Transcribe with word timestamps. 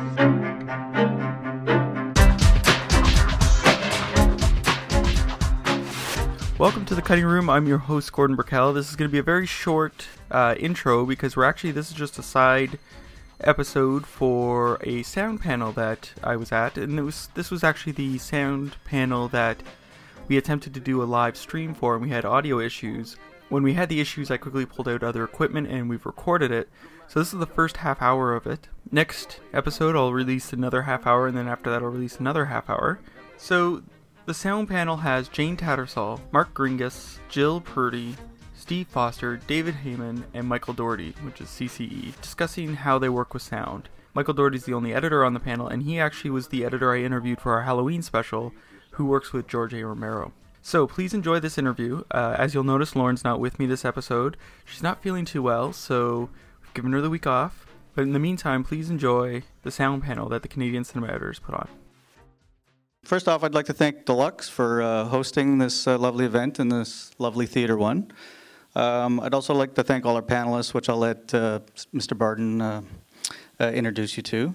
Welcome 6.60 6.84
to 6.88 6.94
the 6.94 7.02
cutting 7.02 7.24
room. 7.24 7.50
I'm 7.50 7.70
your 7.70 7.78
host 7.78 8.12
Gordon 8.12 8.36
Burkell. 8.36 8.74
This 8.74 8.90
is 8.90 8.98
going 8.98 9.10
to 9.10 9.12
be 9.14 9.18
a 9.18 9.24
very 9.24 9.46
short 9.46 10.08
uh, 10.30 10.56
intro 10.60 11.06
because 11.06 11.38
we're 11.38 11.46
actually 11.46 11.72
this 11.72 11.90
is 11.90 11.96
just 11.96 12.20
a 12.20 12.22
side 12.22 12.78
episode 13.40 14.06
for 14.06 14.78
a 14.84 15.04
sound 15.04 15.40
panel 15.40 15.72
that 15.72 16.12
I 16.22 16.36
was 16.36 16.52
at, 16.52 16.78
and 16.78 17.00
it 17.00 17.04
was 17.04 17.30
this 17.34 17.50
was 17.50 17.64
actually 17.64 17.94
the 17.94 18.18
sound 18.18 18.76
panel 18.84 19.30
that 19.30 19.64
we 20.28 20.36
attempted 20.36 20.74
to 20.74 20.82
do 20.82 21.02
a 21.02 21.06
live 21.06 21.38
stream 21.38 21.74
for, 21.74 21.94
and 21.94 22.04
we 22.04 22.10
had 22.10 22.26
audio 22.26 22.60
issues. 22.60 23.16
When 23.48 23.64
we 23.64 23.76
had 23.76 23.88
the 23.88 24.02
issues, 24.02 24.30
I 24.30 24.36
quickly 24.36 24.66
pulled 24.66 24.90
out 24.90 25.02
other 25.02 25.24
equipment 25.24 25.70
and 25.70 25.90
we've 25.90 26.06
recorded 26.06 26.52
it. 26.52 26.68
So 27.08 27.22
this 27.22 27.32
is 27.32 27.40
the 27.40 27.48
first 27.48 27.78
half 27.78 28.02
hour 28.02 28.36
of 28.36 28.46
it. 28.46 28.68
Next 28.92 29.40
episode, 29.54 29.96
I'll 29.96 30.12
release 30.12 30.52
another 30.52 30.82
half 30.82 31.08
hour, 31.08 31.26
and 31.26 31.38
then 31.38 31.48
after 31.48 31.70
that, 31.70 31.82
I'll 31.84 31.88
release 31.88 32.20
another 32.20 32.48
half 32.48 32.70
hour. 32.70 33.00
So 33.38 33.82
the 34.30 34.34
sound 34.36 34.68
panel 34.68 34.98
has 34.98 35.28
Jane 35.28 35.58
Tattersall, 35.58 36.22
Mark 36.32 36.54
Gingras, 36.54 37.18
Jill 37.30 37.62
Purdy, 37.62 38.16
Steve 38.56 38.86
Foster, 38.86 39.38
David 39.48 39.74
Hayman, 39.74 40.24
and 40.36 40.48
Michael 40.48 40.76
Doherty, 40.76 41.16
which 41.24 41.42
is 41.42 41.48
CCE, 41.48 42.14
discussing 42.22 42.76
how 42.76 43.00
they 43.00 43.10
work 43.10 43.34
with 43.34 43.42
sound. 43.42 43.90
Michael 44.14 44.36
Doherty 44.36 44.58
is 44.58 44.66
the 44.66 44.74
only 44.76 44.94
editor 44.94 45.26
on 45.26 45.34
the 45.34 45.40
panel, 45.40 45.68
and 45.68 45.82
he 45.82 46.00
actually 46.00 46.30
was 46.30 46.50
the 46.50 46.64
editor 46.64 46.94
I 46.94 47.00
interviewed 47.00 47.42
for 47.42 47.54
our 47.54 47.64
Halloween 47.64 48.04
special, 48.04 48.54
who 48.92 49.06
works 49.08 49.34
with 49.34 49.48
George 49.48 49.74
A. 49.74 49.84
Romero. 49.84 50.32
So 50.62 50.86
please 50.86 51.16
enjoy 51.16 51.40
this 51.40 51.58
interview. 51.58 52.04
Uh, 52.12 52.36
as 52.38 52.54
you'll 52.54 52.64
notice, 52.64 52.96
Lauren's 52.96 53.24
not 53.24 53.40
with 53.40 53.58
me 53.58 53.66
this 53.66 53.84
episode. 53.84 54.38
She's 54.64 54.84
not 54.84 55.02
feeling 55.02 55.26
too 55.26 55.42
well, 55.42 55.74
so 55.74 56.30
we've 56.62 56.74
given 56.76 56.92
her 56.92 57.02
the 57.02 57.10
week 57.10 57.26
off. 57.26 57.66
But 57.96 58.04
in 58.04 58.14
the 58.14 58.20
meantime, 58.20 58.64
please 58.64 58.92
enjoy 58.92 59.42
the 59.64 59.72
sound 59.72 60.04
panel 60.04 60.30
that 60.30 60.44
the 60.44 60.48
Canadian 60.48 60.84
Cinema 60.84 61.08
Editors 61.08 61.40
put 61.40 61.56
on. 61.56 61.68
First 63.10 63.28
off, 63.28 63.44
I'd 63.44 63.56
like 63.56 63.66
to 63.66 63.74
thank 63.74 64.06
Deluxe 64.06 64.50
for 64.50 64.84
uh, 64.84 65.06
hosting 65.06 65.58
this 65.58 65.88
uh, 65.88 65.98
lovely 65.98 66.26
event 66.26 66.60
in 66.60 66.70
this 66.70 67.10
lovely 67.18 67.48
Theatre 67.48 67.76
One. 67.76 68.12
Um, 68.76 69.20
I'd 69.20 69.34
also 69.34 69.56
like 69.56 69.74
to 69.74 69.84
thank 69.84 70.06
all 70.06 70.16
our 70.16 70.22
panelists, 70.22 70.76
which 70.76 70.90
I'll 70.90 71.00
let 71.00 71.34
uh, 71.34 71.62
Mr. 71.92 72.16
Barden 72.16 72.62
uh, 72.62 72.84
uh, 73.60 73.72
introduce 73.72 74.16
you 74.16 74.22
to. 74.22 74.54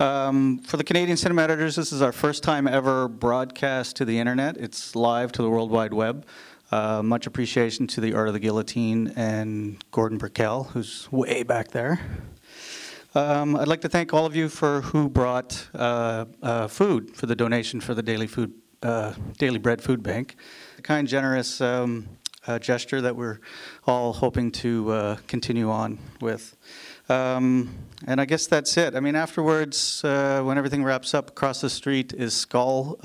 Um, 0.00 0.60
for 0.60 0.78
the 0.78 0.84
Canadian 0.84 1.18
Cinema 1.18 1.42
Editors, 1.42 1.76
this 1.76 1.92
is 1.92 2.00
our 2.00 2.12
first 2.12 2.42
time 2.42 2.66
ever 2.66 3.08
broadcast 3.08 3.96
to 3.96 4.06
the 4.06 4.18
internet. 4.18 4.56
It's 4.56 4.96
live 4.96 5.30
to 5.32 5.42
the 5.42 5.50
World 5.50 5.70
Wide 5.70 5.92
Web. 5.92 6.24
Uh, 6.70 7.02
much 7.02 7.26
appreciation 7.26 7.86
to 7.88 8.00
the 8.00 8.14
Art 8.14 8.28
of 8.28 8.32
the 8.32 8.40
Guillotine 8.40 9.12
and 9.16 9.84
Gordon 9.90 10.16
Burkell, 10.16 10.64
who's 10.64 11.12
way 11.12 11.42
back 11.42 11.72
there. 11.72 12.00
Um, 13.14 13.56
I'd 13.56 13.68
like 13.68 13.82
to 13.82 13.90
thank 13.90 14.14
all 14.14 14.24
of 14.24 14.34
you 14.34 14.48
for 14.48 14.80
who 14.80 15.10
brought 15.10 15.68
uh, 15.74 16.24
uh, 16.42 16.66
food 16.66 17.14
for 17.14 17.26
the 17.26 17.36
donation 17.36 17.78
for 17.78 17.92
the 17.92 18.02
Daily 18.02 18.26
Food 18.26 18.54
uh, 18.82 19.12
Daily 19.36 19.58
Bread 19.58 19.82
Food 19.82 20.02
Bank. 20.02 20.36
A 20.78 20.82
kind, 20.82 21.06
generous 21.06 21.60
um, 21.60 22.08
uh, 22.46 22.58
gesture 22.58 23.02
that 23.02 23.14
we're 23.14 23.40
all 23.86 24.14
hoping 24.14 24.50
to 24.50 24.90
uh, 24.92 25.16
continue 25.26 25.70
on 25.70 25.98
with. 26.22 26.56
Um, 27.10 27.74
and 28.06 28.18
I 28.18 28.24
guess 28.24 28.46
that's 28.46 28.78
it. 28.78 28.96
I 28.96 29.00
mean, 29.00 29.14
afterwards, 29.14 30.02
uh, 30.04 30.40
when 30.42 30.56
everything 30.56 30.82
wraps 30.82 31.12
up, 31.12 31.28
across 31.28 31.60
the 31.60 31.68
street 31.68 32.14
is 32.14 32.32
Skull. 32.32 32.98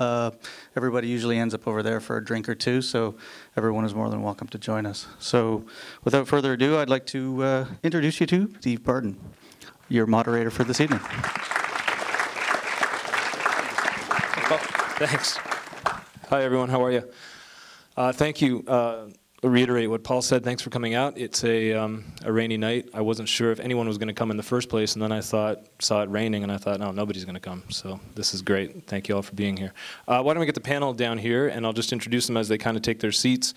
everybody 0.74 1.06
usually 1.06 1.36
ends 1.36 1.52
up 1.52 1.68
over 1.68 1.82
there 1.82 2.00
for 2.00 2.16
a 2.16 2.24
drink 2.24 2.48
or 2.48 2.54
two, 2.54 2.80
so 2.80 3.14
everyone 3.58 3.84
is 3.84 3.94
more 3.94 4.08
than 4.08 4.22
welcome 4.22 4.48
to 4.48 4.58
join 4.58 4.86
us. 4.86 5.06
So, 5.18 5.66
without 6.02 6.26
further 6.26 6.54
ado, 6.54 6.78
I'd 6.78 6.88
like 6.88 7.04
to 7.06 7.66
introduce 7.82 8.20
you 8.20 8.26
to 8.28 8.54
Steve 8.58 8.82
Barden 8.82 9.18
your 9.88 10.06
moderator 10.06 10.50
for 10.50 10.64
this 10.64 10.80
evening. 10.80 11.00
Well, 14.50 14.58
thanks. 14.98 15.38
Hi, 16.28 16.42
everyone. 16.42 16.68
How 16.68 16.84
are 16.84 16.92
you? 16.92 17.04
Uh, 17.96 18.12
thank 18.12 18.42
you. 18.42 18.64
Uh, 18.66 19.06
reiterate 19.42 19.88
what 19.88 20.02
Paul 20.02 20.20
said. 20.20 20.44
Thanks 20.44 20.62
for 20.62 20.70
coming 20.70 20.94
out. 20.94 21.16
It's 21.16 21.44
a, 21.44 21.72
um, 21.72 22.04
a 22.24 22.32
rainy 22.32 22.56
night. 22.56 22.90
I 22.92 23.00
wasn't 23.00 23.28
sure 23.28 23.50
if 23.50 23.60
anyone 23.60 23.86
was 23.86 23.96
going 23.96 24.08
to 24.08 24.14
come 24.14 24.30
in 24.30 24.36
the 24.36 24.42
first 24.42 24.68
place, 24.68 24.94
and 24.94 25.02
then 25.02 25.12
I 25.12 25.20
thought 25.20 25.58
saw 25.78 26.02
it 26.02 26.10
raining, 26.10 26.42
and 26.42 26.50
I 26.50 26.58
thought, 26.58 26.80
no, 26.80 26.90
nobody's 26.90 27.24
going 27.24 27.34
to 27.34 27.40
come. 27.40 27.62
So 27.70 28.00
this 28.14 28.34
is 28.34 28.42
great. 28.42 28.86
Thank 28.86 29.08
you 29.08 29.16
all 29.16 29.22
for 29.22 29.34
being 29.34 29.56
here. 29.56 29.72
Uh, 30.06 30.22
why 30.22 30.34
don't 30.34 30.40
we 30.40 30.46
get 30.46 30.54
the 30.54 30.60
panel 30.60 30.92
down 30.92 31.18
here, 31.18 31.48
and 31.48 31.64
I'll 31.64 31.72
just 31.72 31.92
introduce 31.92 32.26
them 32.26 32.36
as 32.36 32.48
they 32.48 32.58
kind 32.58 32.76
of 32.76 32.82
take 32.82 33.00
their 33.00 33.12
seats. 33.12 33.54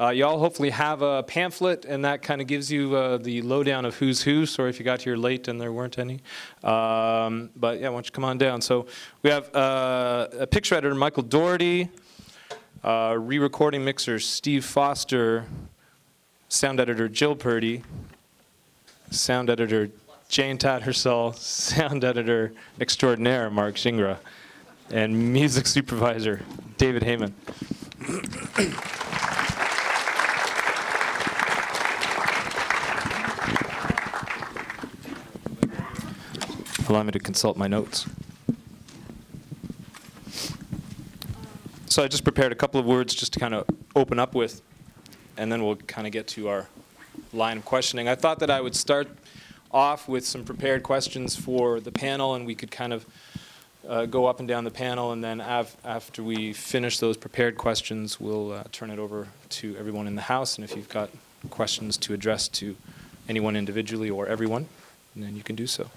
Uh, 0.00 0.08
you 0.08 0.26
all 0.26 0.40
hopefully 0.40 0.70
have 0.70 1.02
a 1.02 1.22
pamphlet, 1.22 1.84
and 1.84 2.04
that 2.04 2.20
kind 2.20 2.40
of 2.40 2.48
gives 2.48 2.70
you 2.70 2.96
uh, 2.96 3.16
the 3.16 3.40
lowdown 3.42 3.84
of 3.84 3.94
who's 3.96 4.22
who. 4.22 4.44
Sorry 4.44 4.68
if 4.68 4.80
you 4.80 4.84
got 4.84 5.02
here 5.02 5.16
late 5.16 5.46
and 5.46 5.60
there 5.60 5.72
weren't 5.72 6.00
any. 6.00 6.20
Um, 6.64 7.50
but 7.54 7.78
yeah, 7.78 7.90
why 7.90 7.96
don't 7.96 8.06
you 8.06 8.10
come 8.10 8.24
on 8.24 8.36
down? 8.36 8.60
So 8.60 8.86
we 9.22 9.30
have 9.30 9.54
uh, 9.54 10.26
a 10.40 10.48
picture 10.48 10.74
editor, 10.74 10.96
Michael 10.96 11.22
Doherty, 11.22 11.90
uh, 12.82 13.16
re 13.16 13.38
recording 13.38 13.84
mixer, 13.84 14.18
Steve 14.18 14.64
Foster, 14.64 15.44
sound 16.48 16.80
editor, 16.80 17.08
Jill 17.08 17.36
Purdy, 17.36 17.84
sound 19.12 19.48
editor, 19.48 19.90
Jane 20.28 20.58
Tattersall, 20.58 21.34
sound 21.36 22.02
editor 22.02 22.52
extraordinaire, 22.80 23.48
Mark 23.48 23.76
Gingras, 23.76 24.18
and 24.90 25.32
music 25.32 25.68
supervisor, 25.68 26.42
David 26.78 27.04
Hayman. 27.04 27.32
Allow 36.94 37.02
me 37.02 37.10
to 37.10 37.18
consult 37.18 37.56
my 37.56 37.66
notes. 37.66 38.06
So 41.86 42.04
I 42.04 42.08
just 42.08 42.22
prepared 42.22 42.52
a 42.52 42.54
couple 42.54 42.78
of 42.78 42.86
words 42.86 43.14
just 43.14 43.32
to 43.32 43.40
kind 43.40 43.52
of 43.52 43.66
open 43.96 44.20
up 44.20 44.34
with, 44.34 44.62
and 45.36 45.50
then 45.50 45.64
we'll 45.64 45.76
kind 45.76 46.06
of 46.06 46.12
get 46.12 46.28
to 46.28 46.48
our 46.48 46.68
line 47.32 47.56
of 47.56 47.64
questioning. 47.64 48.08
I 48.08 48.14
thought 48.14 48.38
that 48.38 48.50
I 48.50 48.60
would 48.60 48.76
start 48.76 49.08
off 49.72 50.08
with 50.08 50.24
some 50.24 50.44
prepared 50.44 50.84
questions 50.84 51.34
for 51.34 51.80
the 51.80 51.90
panel, 51.90 52.34
and 52.34 52.46
we 52.46 52.54
could 52.54 52.70
kind 52.70 52.92
of 52.92 53.06
uh, 53.88 54.06
go 54.06 54.26
up 54.26 54.38
and 54.38 54.46
down 54.46 54.62
the 54.62 54.70
panel, 54.70 55.10
and 55.10 55.22
then 55.22 55.40
after 55.40 56.22
we 56.22 56.52
finish 56.52 57.00
those 57.00 57.16
prepared 57.16 57.58
questions, 57.58 58.20
we'll 58.20 58.52
uh, 58.52 58.64
turn 58.70 58.90
it 58.90 59.00
over 59.00 59.26
to 59.48 59.76
everyone 59.76 60.06
in 60.06 60.14
the 60.14 60.22
house. 60.22 60.56
And 60.56 60.64
if 60.64 60.76
you've 60.76 60.88
got 60.88 61.10
questions 61.50 61.96
to 61.98 62.14
address 62.14 62.46
to 62.48 62.76
anyone 63.28 63.56
individually 63.56 64.10
or 64.10 64.28
everyone, 64.28 64.68
then 65.16 65.36
you 65.36 65.42
can 65.42 65.56
do 65.56 65.66
so. 65.66 65.90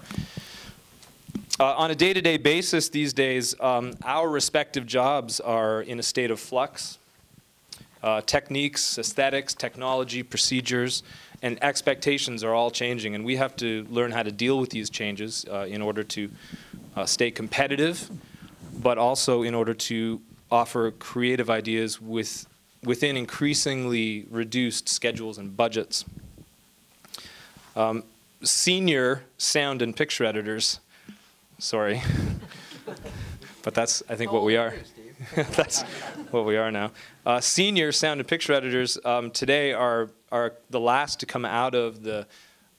Uh, 1.60 1.74
on 1.76 1.90
a 1.90 1.96
day 1.96 2.14
to 2.14 2.22
day 2.22 2.38
basis 2.38 2.88
these 2.90 3.14
days, 3.14 3.60
um, 3.60 3.92
our 4.04 4.30
respective 4.30 4.86
jobs 4.86 5.40
are 5.40 5.82
in 5.82 5.98
a 5.98 6.04
state 6.04 6.30
of 6.30 6.40
flux. 6.40 7.00
Uh, 8.04 8.22
techniques, 8.22 9.00
aesthetics, 9.00 9.56
technology, 9.56 10.22
procedures, 10.22 11.02
and 11.42 11.58
expectations 11.64 12.44
are 12.44 12.54
all 12.54 12.70
changing, 12.70 13.16
and 13.16 13.26
we 13.26 13.38
have 13.38 13.56
to 13.56 13.88
learn 13.90 14.12
how 14.12 14.22
to 14.22 14.32
deal 14.32 14.60
with 14.60 14.70
these 14.70 14.88
changes 14.88 15.48
uh, 15.52 15.62
in 15.62 15.82
order 15.82 16.04
to 16.04 16.30
uh, 16.96 17.08
stay 17.08 17.32
competitive, 17.32 18.08
but 18.84 19.00
also 19.00 19.42
in 19.42 19.56
order 19.56 19.74
to 19.74 20.22
offer 20.52 20.92
creative 20.92 21.50
ideas 21.50 22.00
with, 22.00 22.46
within 22.84 23.18
increasingly 23.18 24.28
reduced 24.30 24.88
schedules 24.88 25.40
and 25.40 25.58
budgets. 25.58 26.06
Um, 27.76 28.04
senior 28.44 29.24
sound 29.40 29.82
and 29.82 29.96
picture 29.96 30.24
editors 30.24 30.80
Sorry. 31.60 32.02
but 33.64 33.74
that's, 33.74 34.04
I 34.10 34.16
think, 34.16 34.32
what 34.32 34.44
we 34.44 34.58
are. 34.58 34.74
that's 35.36 35.82
what 36.32 36.46
we 36.46 36.58
are 36.58 36.72
now. 36.72 36.92
Uh, 37.26 37.40
senior 37.40 37.92
sound 37.92 38.20
and 38.20 38.28
picture 38.28 38.54
editors 38.54 38.98
um, 39.04 39.32
today 39.32 39.74
are, 39.74 40.10
are 40.32 40.54
the 40.70 40.80
last 40.80 41.20
to 41.22 41.26
come 41.26 41.46
out 41.46 41.74
of 41.74 42.04
the 42.04 42.28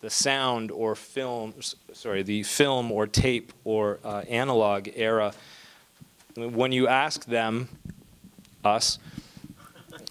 the 0.01 0.11
sound 0.11 0.71
or 0.71 0.95
film, 0.95 1.53
sorry, 1.93 2.23
the 2.23 2.43
film 2.45 2.93
or 2.93 3.07
tape 3.07 3.53
or 3.65 3.99
uh, 4.05 4.23
analog 4.29 4.89
era, 4.95 5.33
when 6.37 6.71
you 6.71 6.87
ask 6.87 7.25
them, 7.25 7.69
us, 8.65 8.99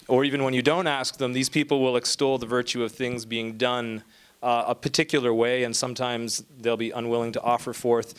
or 0.08 0.25
even 0.25 0.44
when 0.44 0.54
you 0.54 0.62
don't 0.62 0.88
ask 0.88 1.18
them, 1.18 1.34
these 1.34 1.50
people 1.50 1.81
will 1.81 1.96
extol 1.96 2.38
the 2.38 2.46
virtue 2.46 2.84
of 2.84 2.92
things 2.92 3.25
being 3.25 3.58
done 3.58 4.04
uh, 4.44 4.66
a 4.68 4.75
particular 4.75 5.34
way, 5.34 5.63
and 5.63 5.75
sometimes 5.75 6.44
they'll 6.60 6.78
be 6.78 6.92
unwilling 6.92 7.31
to 7.31 7.42
offer 7.42 7.74
forth 7.74 8.13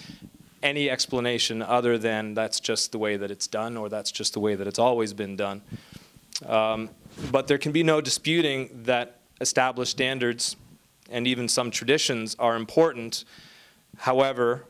any 0.62 0.90
explanation 0.90 1.62
other 1.62 1.98
than 1.98 2.34
that's 2.34 2.60
just 2.60 2.92
the 2.92 2.98
way 2.98 3.16
that 3.16 3.30
it's 3.30 3.46
done 3.46 3.76
or 3.76 3.88
that's 3.88 4.10
just 4.10 4.32
the 4.32 4.40
way 4.40 4.54
that 4.54 4.66
it's 4.66 4.78
always 4.78 5.12
been 5.12 5.36
done. 5.36 5.62
Um, 6.46 6.90
but 7.30 7.46
there 7.46 7.58
can 7.58 7.72
be 7.72 7.82
no 7.82 8.00
disputing 8.00 8.82
that 8.84 9.20
established 9.40 9.92
standards 9.92 10.56
and 11.10 11.26
even 11.26 11.48
some 11.48 11.70
traditions 11.70 12.36
are 12.38 12.56
important. 12.56 13.24
However, 13.98 14.64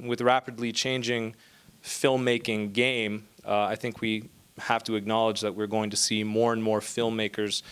with 0.00 0.20
rapidly 0.20 0.72
changing 0.72 1.36
filmmaking 1.82 2.72
game, 2.72 3.26
uh, 3.46 3.64
I 3.64 3.76
think 3.76 4.00
we 4.00 4.30
have 4.58 4.82
to 4.84 4.94
acknowledge 4.94 5.40
that 5.40 5.54
we're 5.54 5.66
going 5.66 5.90
to 5.90 5.96
see 5.96 6.24
more 6.24 6.52
and 6.52 6.62
more 6.62 6.80
filmmakers 6.80 7.62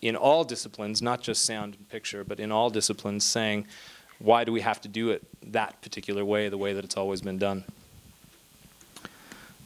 in 0.00 0.16
all 0.16 0.44
disciplines, 0.44 1.02
not 1.02 1.20
just 1.20 1.44
sound 1.44 1.76
and 1.76 1.88
picture, 1.88 2.24
but 2.24 2.40
in 2.40 2.50
all 2.50 2.70
disciplines, 2.70 3.24
saying, 3.24 3.66
why 4.20 4.44
do 4.44 4.52
we 4.52 4.60
have 4.60 4.80
to 4.82 4.88
do 4.88 5.10
it 5.10 5.22
that 5.46 5.80
particular 5.82 6.24
way, 6.24 6.48
the 6.48 6.58
way 6.58 6.72
that 6.72 6.84
it's 6.84 6.96
always 6.96 7.20
been 7.20 7.38
done? 7.38 7.64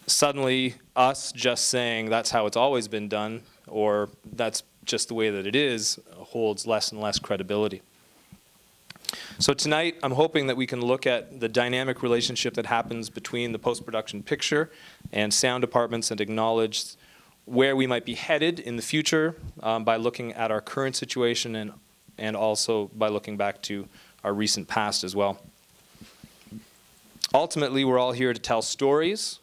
Suddenly, 0.06 0.76
us 0.94 1.32
just 1.32 1.68
saying 1.68 2.08
that's 2.08 2.30
how 2.30 2.46
it's 2.46 2.56
always 2.56 2.88
been 2.88 3.08
done, 3.08 3.42
or 3.66 4.08
that's 4.32 4.62
just 4.84 5.08
the 5.08 5.14
way 5.14 5.30
that 5.30 5.46
it 5.46 5.56
is, 5.56 5.98
holds 6.14 6.66
less 6.66 6.92
and 6.92 7.00
less 7.00 7.18
credibility. 7.18 7.82
So 9.38 9.54
tonight, 9.54 9.96
I'm 10.02 10.12
hoping 10.12 10.46
that 10.46 10.56
we 10.56 10.66
can 10.66 10.80
look 10.80 11.06
at 11.06 11.40
the 11.40 11.48
dynamic 11.48 12.02
relationship 12.02 12.54
that 12.54 12.66
happens 12.66 13.10
between 13.10 13.52
the 13.52 13.58
post-production 13.58 14.22
picture 14.22 14.70
and 15.12 15.32
sound 15.34 15.62
departments 15.62 16.10
and 16.10 16.20
acknowledge 16.20 16.96
where 17.44 17.74
we 17.74 17.86
might 17.86 18.04
be 18.04 18.14
headed 18.14 18.60
in 18.60 18.76
the 18.76 18.82
future 18.82 19.36
um, 19.62 19.84
by 19.84 19.96
looking 19.96 20.32
at 20.32 20.50
our 20.50 20.60
current 20.60 20.96
situation 20.96 21.56
and, 21.56 21.72
and 22.18 22.36
also 22.36 22.90
by 22.94 23.08
looking 23.08 23.36
back 23.36 23.60
to 23.62 23.88
our 24.24 24.34
recent 24.34 24.66
past 24.66 25.04
as 25.04 25.14
well. 25.14 25.40
Ultimately, 27.32 27.84
we're 27.84 27.98
all 27.98 28.12
here 28.12 28.32
to 28.32 28.40
tell 28.40 28.62
stories, 28.62 29.38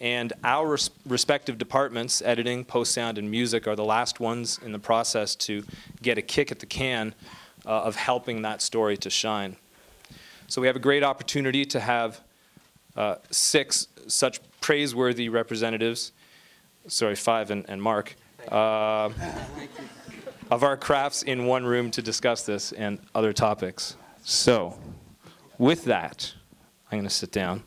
and 0.00 0.32
our 0.44 0.72
res- 0.72 0.90
respective 1.06 1.56
departments, 1.56 2.20
editing, 2.22 2.64
post 2.64 2.92
sound, 2.92 3.16
and 3.16 3.30
music, 3.30 3.66
are 3.66 3.76
the 3.76 3.84
last 3.84 4.20
ones 4.20 4.58
in 4.64 4.72
the 4.72 4.78
process 4.78 5.34
to 5.36 5.64
get 6.02 6.18
a 6.18 6.22
kick 6.22 6.50
at 6.50 6.58
the 6.58 6.66
can 6.66 7.14
uh, 7.64 7.82
of 7.82 7.96
helping 7.96 8.42
that 8.42 8.60
story 8.60 8.96
to 8.98 9.08
shine. 9.08 9.56
So 10.48 10.60
we 10.60 10.66
have 10.66 10.76
a 10.76 10.80
great 10.80 11.02
opportunity 11.02 11.64
to 11.66 11.80
have 11.80 12.20
uh, 12.96 13.16
six 13.30 13.88
such 14.06 14.40
praiseworthy 14.60 15.28
representatives 15.28 16.12
sorry, 16.88 17.14
five 17.14 17.50
and, 17.50 17.64
and 17.68 17.82
Mark, 17.82 18.14
uh, 18.48 19.10
of 20.52 20.62
our 20.62 20.76
crafts 20.76 21.22
in 21.22 21.46
one 21.46 21.64
room 21.64 21.90
to 21.90 22.02
discuss 22.02 22.42
this 22.42 22.72
and 22.72 22.98
other 23.14 23.32
topics. 23.32 23.96
So, 24.22 24.78
with 25.56 25.84
that, 25.86 26.34
I'm 26.90 26.98
going 26.98 27.08
to 27.08 27.14
sit 27.14 27.32
down 27.32 27.62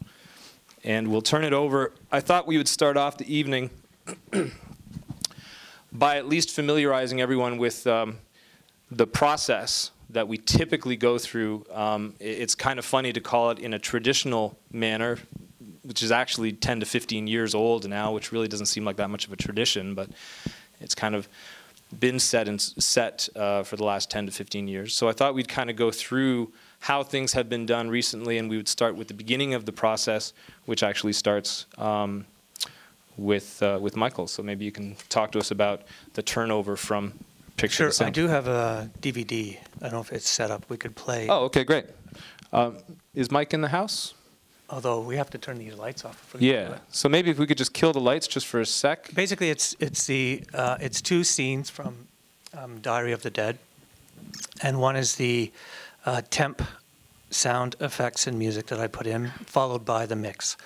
and 0.84 1.08
we'll 1.08 1.24
turn 1.24 1.44
it 1.44 1.52
over. 1.52 1.94
I 2.12 2.20
thought 2.20 2.46
we 2.46 2.58
would 2.58 2.68
start 2.68 2.96
off 2.96 3.18
the 3.18 3.34
evening 3.34 3.72
by 5.92 6.18
at 6.18 6.28
least 6.28 6.52
familiarizing 6.52 7.20
everyone 7.22 7.58
with 7.58 7.88
um, 7.88 8.20
the 8.92 9.08
process 9.08 9.90
that 10.12 10.28
we 10.28 10.38
typically 10.38 10.96
go 10.96 11.18
through. 11.18 11.66
Um, 11.72 12.14
it's 12.20 12.54
kind 12.54 12.78
of 12.78 12.86
funny 12.86 13.12
to 13.14 13.20
call 13.20 13.50
it 13.50 13.58
in 13.58 13.74
a 13.74 13.80
traditional 13.80 14.60
manner 14.72 15.18
which 15.82 16.02
is 16.02 16.12
actually 16.12 16.52
10 16.52 16.80
to 16.80 16.86
15 16.86 17.28
years 17.28 17.54
old 17.54 17.88
now, 17.88 18.12
which 18.12 18.32
really 18.32 18.48
doesn't 18.48 18.66
seem 18.66 18.84
like 18.86 18.96
that 18.96 19.10
much 19.10 19.28
of 19.28 19.34
a 19.34 19.36
tradition, 19.36 19.94
but 19.94 20.10
it's 20.82 20.96
kind 20.96 21.14
of 21.14 21.30
been 22.00 22.20
set 22.20 22.48
and 22.48 22.62
set 22.62 23.30
uh, 23.36 23.64
for 23.64 23.76
the 23.76 23.84
last 23.84 24.10
10 24.12 24.28
to 24.28 24.32
15 24.32 24.68
years. 24.68 24.94
So 24.94 25.08
I 25.08 25.14
thought 25.14 25.34
we'd 25.34 25.48
kind 25.48 25.70
of 25.70 25.76
go 25.76 25.92
through 25.92 26.52
how 26.80 27.04
things 27.04 27.34
have 27.34 27.50
been 27.50 27.66
done 27.66 27.90
recently, 27.90 28.38
and 28.38 28.50
we 28.50 28.58
would 28.58 28.68
start 28.68 28.96
with 28.96 29.08
the 29.08 29.14
beginning 29.14 29.54
of 29.54 29.66
the 29.66 29.72
process, 29.72 30.34
which 30.66 30.84
actually 30.84 31.14
starts 31.14 31.66
um, 31.78 32.26
with 33.18 33.62
uh, 33.64 33.80
with 33.82 33.96
Michael. 33.96 34.28
So 34.28 34.44
maybe 34.44 34.66
you 34.66 34.72
can 34.72 34.96
talk 35.10 35.32
to 35.34 35.40
us 35.40 35.52
about 35.52 35.84
the 36.14 36.22
turnover 36.22 36.76
from 36.76 37.14
picture 37.58 37.92
sure. 37.92 38.08
I 38.08 38.10
do 38.10 38.28
have 38.28 38.48
a 38.48 38.90
DVD. 39.02 39.58
I 39.80 39.84
don't 39.84 39.94
know 39.94 40.02
if 40.02 40.12
it's 40.12 40.30
set 40.30 40.52
up. 40.52 40.70
We 40.70 40.78
could 40.78 40.96
play. 40.96 41.28
Oh, 41.30 41.46
okay, 41.46 41.64
great. 41.64 41.86
Um, 42.52 42.78
is 43.14 43.32
Mike 43.32 43.54
in 43.54 43.62
the 43.62 43.70
house? 43.70 44.14
Although 44.70 45.02
we 45.02 45.16
have 45.18 45.30
to 45.30 45.38
turn 45.38 45.60
these 45.60 45.76
lights 45.76 46.04
off. 46.06 46.36
Yeah. 46.40 46.80
So 46.90 47.08
maybe 47.08 47.30
if 47.30 47.38
we 47.38 47.46
could 47.46 47.58
just 47.58 47.74
kill 47.74 47.94
the 47.94 48.00
lights 48.00 48.28
just 48.28 48.48
for 48.48 48.60
a 48.60 48.66
sec. 48.66 49.14
Basically, 49.14 49.50
it's 49.50 49.76
it's 49.80 50.08
the 50.08 50.44
uh, 50.54 50.78
it's 50.82 51.02
two 51.02 51.24
scenes 51.24 51.70
from 51.70 52.08
um, 52.58 52.80
Diary 52.80 53.12
of 53.12 53.22
the 53.22 53.30
Dead, 53.30 53.60
and 54.64 54.80
one 54.80 54.96
is 54.96 55.16
the 55.16 55.52
uh, 56.06 56.22
temp 56.30 56.64
sound 57.30 57.76
effects 57.80 58.28
and 58.28 58.40
music 58.40 58.68
that 58.68 58.80
I 58.80 58.88
put 58.88 59.06
in, 59.06 59.30
followed 59.46 59.86
by 59.86 60.06
the 60.06 60.16
mix. 60.16 60.58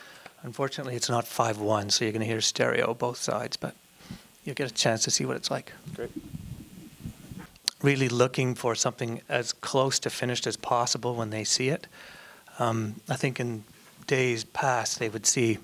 Unfortunately, 0.44 0.96
it's 0.96 1.10
not 1.10 1.28
five 1.28 1.60
one, 1.60 1.90
so 1.90 2.06
you're 2.06 2.14
going 2.14 2.22
to 2.22 2.28
hear 2.28 2.42
stereo 2.42 2.94
both 2.94 3.18
sides, 3.18 3.58
but 3.58 3.76
you'll 4.46 4.56
get 4.56 4.72
a 4.72 4.74
chance 4.74 5.04
to 5.04 5.12
see 5.12 5.26
what 5.26 5.36
it's 5.36 5.52
like. 5.52 5.74
Great. 5.96 6.12
Really 7.82 8.10
looking 8.10 8.56
for 8.56 8.76
something 8.76 9.22
as 9.28 9.52
close 9.52 10.00
to 10.00 10.10
finished 10.10 10.48
as 10.48 10.56
possible 10.56 11.16
when 11.16 11.30
they 11.30 11.44
see 11.44 11.70
it. 11.70 11.88
Um, 12.60 12.96
I 13.10 13.16
think 13.16 13.40
in 13.40 13.64
days 14.10 14.44
pass, 14.44 14.96
they 14.96 15.08
would 15.08 15.28
see, 15.28 15.60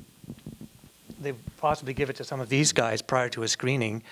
they 1.20 1.34
possibly 1.58 1.96
give 1.96 2.12
it 2.12 2.16
to 2.18 2.24
some 2.24 2.40
of 2.40 2.48
these 2.48 2.72
guys 2.72 3.02
prior 3.02 3.28
to 3.30 3.42
a 3.42 3.48
screening 3.48 4.04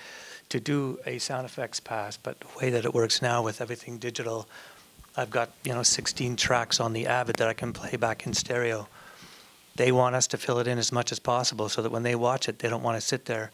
to 0.48 0.58
do 0.58 0.98
a 1.06 1.18
sound 1.18 1.46
effects 1.46 1.78
pass. 1.78 2.16
But 2.16 2.40
the 2.40 2.48
way 2.58 2.70
that 2.70 2.84
it 2.84 2.92
works 2.92 3.22
now 3.22 3.42
with 3.42 3.60
everything 3.60 3.96
digital, 3.96 4.48
I've 5.16 5.30
got 5.30 5.50
you 5.64 5.72
know 5.72 5.84
16 5.84 6.34
tracks 6.34 6.80
on 6.80 6.92
the 6.92 7.06
Avid 7.06 7.36
that 7.36 7.48
I 7.48 7.52
can 7.54 7.72
play 7.72 7.96
back 7.96 8.26
in 8.26 8.34
stereo. 8.34 8.88
They 9.76 9.92
want 9.92 10.16
us 10.16 10.26
to 10.28 10.36
fill 10.36 10.58
it 10.58 10.66
in 10.66 10.78
as 10.78 10.90
much 10.90 11.12
as 11.12 11.20
possible 11.20 11.68
so 11.68 11.80
that 11.80 11.92
when 11.92 12.02
they 12.02 12.16
watch 12.16 12.48
it, 12.48 12.58
they 12.58 12.68
don't 12.68 12.82
want 12.82 13.00
to 13.00 13.06
sit 13.06 13.26
there 13.26 13.52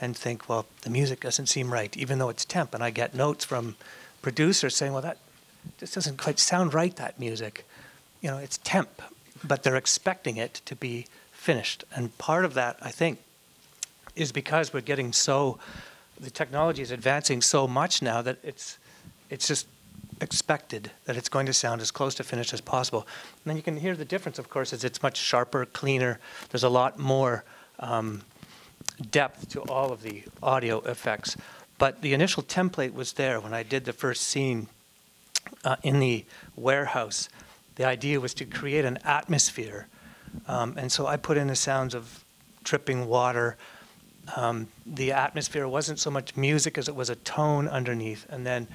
and 0.00 0.16
think, 0.16 0.48
well, 0.48 0.66
the 0.82 0.90
music 0.90 1.20
doesn't 1.20 1.46
seem 1.46 1.70
right, 1.70 1.94
even 1.96 2.18
though 2.18 2.30
it's 2.30 2.44
temp. 2.46 2.74
And 2.74 2.82
I 2.82 2.90
get 2.90 3.14
notes 3.14 3.44
from 3.44 3.76
producers 4.22 4.74
saying, 4.74 4.92
well, 4.92 5.02
that 5.02 5.18
just 5.78 5.94
doesn't 5.94 6.16
quite 6.16 6.38
sound 6.38 6.74
right, 6.74 6.96
that 6.96 7.20
music. 7.20 7.66
You 8.20 8.30
know, 8.30 8.38
it's 8.38 8.58
temp 8.64 9.02
but 9.46 9.62
they're 9.62 9.76
expecting 9.76 10.36
it 10.36 10.62
to 10.64 10.74
be 10.74 11.06
finished. 11.32 11.84
And 11.94 12.16
part 12.18 12.44
of 12.44 12.54
that, 12.54 12.76
I 12.80 12.90
think, 12.90 13.18
is 14.16 14.32
because 14.32 14.72
we're 14.72 14.80
getting 14.80 15.12
so, 15.12 15.58
the 16.18 16.30
technology 16.30 16.82
is 16.82 16.90
advancing 16.90 17.42
so 17.42 17.68
much 17.68 18.00
now 18.00 18.22
that 18.22 18.38
it's, 18.42 18.78
it's 19.30 19.46
just 19.46 19.66
expected 20.20 20.90
that 21.04 21.16
it's 21.16 21.28
going 21.28 21.46
to 21.46 21.52
sound 21.52 21.80
as 21.80 21.90
close 21.90 22.14
to 22.14 22.24
finished 22.24 22.52
as 22.52 22.60
possible. 22.60 23.00
And 23.00 23.50
then 23.50 23.56
you 23.56 23.62
can 23.62 23.76
hear 23.76 23.94
the 23.94 24.04
difference, 24.04 24.38
of 24.38 24.48
course, 24.48 24.72
is 24.72 24.84
it's 24.84 25.02
much 25.02 25.16
sharper, 25.16 25.66
cleaner. 25.66 26.18
There's 26.50 26.64
a 26.64 26.68
lot 26.68 26.98
more 26.98 27.44
um, 27.80 28.22
depth 29.10 29.48
to 29.50 29.60
all 29.62 29.92
of 29.92 30.02
the 30.02 30.24
audio 30.42 30.80
effects. 30.80 31.36
But 31.78 32.02
the 32.02 32.14
initial 32.14 32.42
template 32.42 32.94
was 32.94 33.14
there 33.14 33.40
when 33.40 33.52
I 33.52 33.62
did 33.62 33.84
the 33.84 33.92
first 33.92 34.22
scene 34.22 34.68
uh, 35.64 35.76
in 35.82 35.98
the 35.98 36.24
warehouse 36.56 37.28
the 37.76 37.84
idea 37.84 38.20
was 38.20 38.34
to 38.34 38.44
create 38.44 38.84
an 38.84 38.98
atmosphere. 39.04 39.86
Um, 40.46 40.76
and 40.76 40.90
so 40.90 41.06
I 41.06 41.16
put 41.16 41.36
in 41.36 41.48
the 41.48 41.56
sounds 41.56 41.94
of 41.94 42.24
dripping 42.62 43.06
water. 43.06 43.56
Um, 44.36 44.68
the 44.86 45.12
atmosphere 45.12 45.68
wasn't 45.68 45.98
so 45.98 46.10
much 46.10 46.36
music 46.36 46.78
as 46.78 46.88
it 46.88 46.94
was 46.94 47.10
a 47.10 47.16
tone 47.16 47.68
underneath, 47.68 48.26
and 48.30 48.46
then 48.46 48.66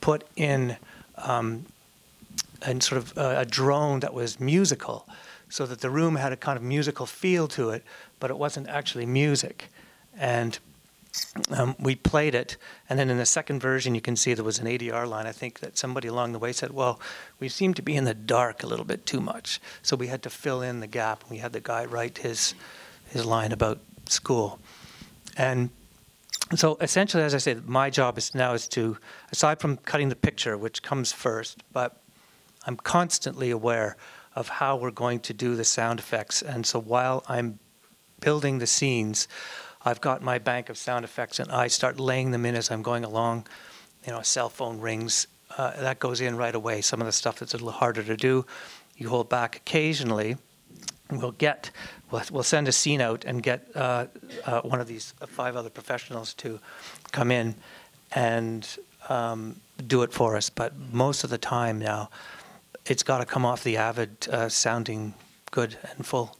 put 0.00 0.24
in 0.36 0.76
um, 1.18 1.66
and 2.62 2.82
sort 2.82 2.98
of 2.98 3.16
a, 3.16 3.40
a 3.40 3.44
drone 3.44 4.00
that 4.00 4.14
was 4.14 4.38
musical, 4.40 5.06
so 5.48 5.66
that 5.66 5.80
the 5.80 5.90
room 5.90 6.16
had 6.16 6.32
a 6.32 6.36
kind 6.36 6.56
of 6.56 6.62
musical 6.62 7.06
feel 7.06 7.48
to 7.48 7.70
it, 7.70 7.82
but 8.20 8.30
it 8.30 8.38
wasn't 8.38 8.68
actually 8.68 9.06
music. 9.06 9.68
And 10.16 10.58
um, 11.50 11.76
we 11.78 11.94
played 11.94 12.34
it, 12.34 12.56
and 12.88 12.98
then 12.98 13.10
in 13.10 13.18
the 13.18 13.26
second 13.26 13.60
version, 13.60 13.94
you 13.94 14.00
can 14.00 14.16
see 14.16 14.32
there 14.34 14.44
was 14.44 14.58
an 14.58 14.66
ADR 14.66 15.06
line. 15.06 15.26
I 15.26 15.32
think 15.32 15.60
that 15.60 15.76
somebody 15.76 16.08
along 16.08 16.32
the 16.32 16.38
way 16.38 16.52
said, 16.52 16.72
"Well, 16.72 17.00
we 17.38 17.48
seem 17.48 17.74
to 17.74 17.82
be 17.82 17.96
in 17.96 18.04
the 18.04 18.14
dark 18.14 18.62
a 18.62 18.66
little 18.66 18.84
bit 18.84 19.04
too 19.04 19.20
much," 19.20 19.60
so 19.82 19.96
we 19.96 20.06
had 20.06 20.22
to 20.22 20.30
fill 20.30 20.62
in 20.62 20.80
the 20.80 20.86
gap. 20.86 21.24
We 21.30 21.38
had 21.38 21.52
the 21.52 21.60
guy 21.60 21.84
write 21.84 22.18
his 22.18 22.54
his 23.06 23.26
line 23.26 23.52
about 23.52 23.80
school, 24.08 24.58
and 25.36 25.70
so 26.54 26.76
essentially, 26.80 27.22
as 27.22 27.34
I 27.34 27.38
said, 27.38 27.68
my 27.68 27.90
job 27.90 28.16
is 28.18 28.34
now 28.34 28.54
is 28.54 28.68
to, 28.68 28.98
aside 29.30 29.60
from 29.60 29.76
cutting 29.78 30.08
the 30.08 30.16
picture, 30.16 30.56
which 30.56 30.82
comes 30.82 31.12
first, 31.12 31.62
but 31.72 32.00
I'm 32.66 32.76
constantly 32.76 33.50
aware 33.50 33.96
of 34.34 34.48
how 34.48 34.76
we're 34.76 34.90
going 34.90 35.20
to 35.20 35.34
do 35.34 35.56
the 35.56 35.64
sound 35.64 35.98
effects, 35.98 36.42
and 36.42 36.66
so 36.66 36.80
while 36.80 37.22
I'm 37.28 37.58
building 38.20 38.58
the 38.58 38.66
scenes. 38.66 39.28
I've 39.84 40.00
got 40.00 40.22
my 40.22 40.38
bank 40.38 40.68
of 40.68 40.78
sound 40.78 41.04
effects 41.04 41.38
and 41.38 41.50
I 41.50 41.68
start 41.68 41.98
laying 41.98 42.30
them 42.30 42.46
in 42.46 42.54
as 42.54 42.70
I'm 42.70 42.82
going 42.82 43.04
along. 43.04 43.46
You 44.06 44.12
know, 44.12 44.18
a 44.18 44.24
cell 44.24 44.48
phone 44.48 44.80
rings, 44.80 45.26
uh, 45.58 45.72
that 45.80 45.98
goes 45.98 46.20
in 46.20 46.36
right 46.36 46.54
away. 46.54 46.80
Some 46.80 47.00
of 47.00 47.06
the 47.06 47.12
stuff 47.12 47.38
that's 47.38 47.54
a 47.54 47.56
little 47.56 47.72
harder 47.72 48.02
to 48.02 48.16
do, 48.16 48.46
you 48.96 49.08
hold 49.08 49.28
back 49.28 49.56
occasionally. 49.56 50.36
We'll 51.10 51.32
get, 51.32 51.70
we'll, 52.10 52.42
send 52.42 52.68
a 52.68 52.72
scene 52.72 53.00
out 53.00 53.24
and 53.26 53.42
get 53.42 53.68
uh, 53.74 54.06
uh, 54.46 54.62
one 54.62 54.80
of 54.80 54.86
these 54.86 55.12
five 55.26 55.56
other 55.56 55.68
professionals 55.68 56.32
to 56.34 56.58
come 57.10 57.30
in 57.30 57.54
and 58.12 58.66
um, 59.10 59.60
do 59.86 60.02
it 60.02 60.12
for 60.12 60.36
us. 60.36 60.48
But 60.48 60.72
most 60.90 61.22
of 61.22 61.28
the 61.28 61.38
time 61.38 61.78
now, 61.78 62.08
it's 62.86 63.02
got 63.02 63.18
to 63.18 63.26
come 63.26 63.44
off 63.44 63.62
the 63.62 63.76
Avid 63.76 64.28
uh, 64.30 64.48
sounding 64.48 65.14
good 65.50 65.76
and 65.96 66.06
full. 66.06 66.36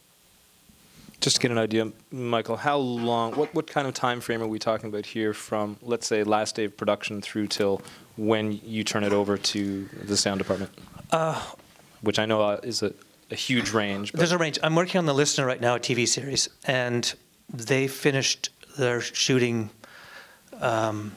Just 1.23 1.37
to 1.37 1.43
get 1.43 1.53
an 1.53 1.59
idea, 1.59 1.93
Michael, 2.11 2.57
how 2.57 2.79
long, 2.79 3.35
what, 3.37 3.55
what 3.55 3.69
kind 3.69 3.87
of 3.87 3.95
time 3.95 4.21
frame 4.21 4.43
are 4.43 4.49
we 4.49 4.59
talking 4.59 4.89
about 4.89 5.07
here 5.07 5.33
from, 5.33 5.77
let's 5.81 6.05
say, 6.05 6.25
last 6.25 6.57
day 6.57 6.65
of 6.65 6.77
production 6.77 7.23
through 7.23 7.47
till 7.47 7.81
when 8.17 8.61
you 8.65 8.83
turn 8.83 9.05
it 9.05 9.13
over 9.13 9.39
to 9.39 9.89
the 10.03 10.17
sound 10.17 10.39
department? 10.39 10.73
Uh, 11.13 11.41
Which 12.01 12.19
I 12.19 12.27
know 12.27 12.43
uh, 12.43 12.61
is 12.65 12.83
a, 12.83 12.93
a 13.31 13.37
huge 13.37 13.71
range. 13.71 14.11
But 14.11 14.19
There's 14.19 14.33
a 14.33 14.39
range. 14.39 14.59
I'm 14.65 14.75
working 14.75 14.99
on 14.99 15.07
the 15.07 15.15
listener 15.15 15.47
right 15.47 15.61
now, 15.61 15.77
a 15.77 15.79
TV 15.79 16.09
series, 16.09 16.49
and 16.65 17.15
they 17.49 17.87
finished 17.87 18.51
their 18.77 19.01
shooting 19.01 19.71
um, 20.61 21.13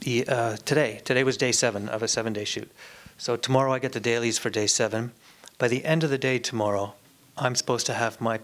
the, 0.00 0.26
uh, 0.26 0.56
today. 0.64 1.02
Today 1.04 1.22
was 1.22 1.36
day 1.36 1.52
seven 1.52 1.88
of 1.88 2.02
a 2.02 2.08
seven 2.08 2.32
day 2.32 2.44
shoot. 2.44 2.68
So 3.16 3.36
tomorrow 3.36 3.72
I 3.72 3.78
get 3.78 3.92
the 3.92 4.00
dailies 4.00 4.38
for 4.38 4.50
day 4.50 4.66
seven. 4.66 5.12
By 5.56 5.68
the 5.68 5.84
end 5.84 6.02
of 6.02 6.10
the 6.10 6.18
day 6.18 6.40
tomorrow, 6.40 6.94
I'm 7.38 7.54
supposed 7.54 7.86
to 7.86 7.94
have 7.94 8.20
my 8.20 8.40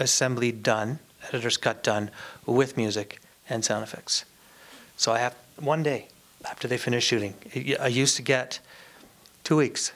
assembly 0.00 0.52
done, 0.52 0.98
editor's 1.28 1.56
cut 1.56 1.82
done, 1.82 2.10
with 2.46 2.76
music 2.76 3.20
and 3.48 3.64
sound 3.64 3.82
effects. 3.82 4.24
So 4.96 5.12
I 5.12 5.18
have 5.18 5.34
one 5.58 5.82
day 5.82 6.08
after 6.44 6.68
they 6.68 6.78
finish 6.78 7.04
shooting. 7.04 7.34
I 7.80 7.88
used 7.88 8.16
to 8.16 8.22
get 8.22 8.60
two 9.44 9.56
weeks. 9.56 9.92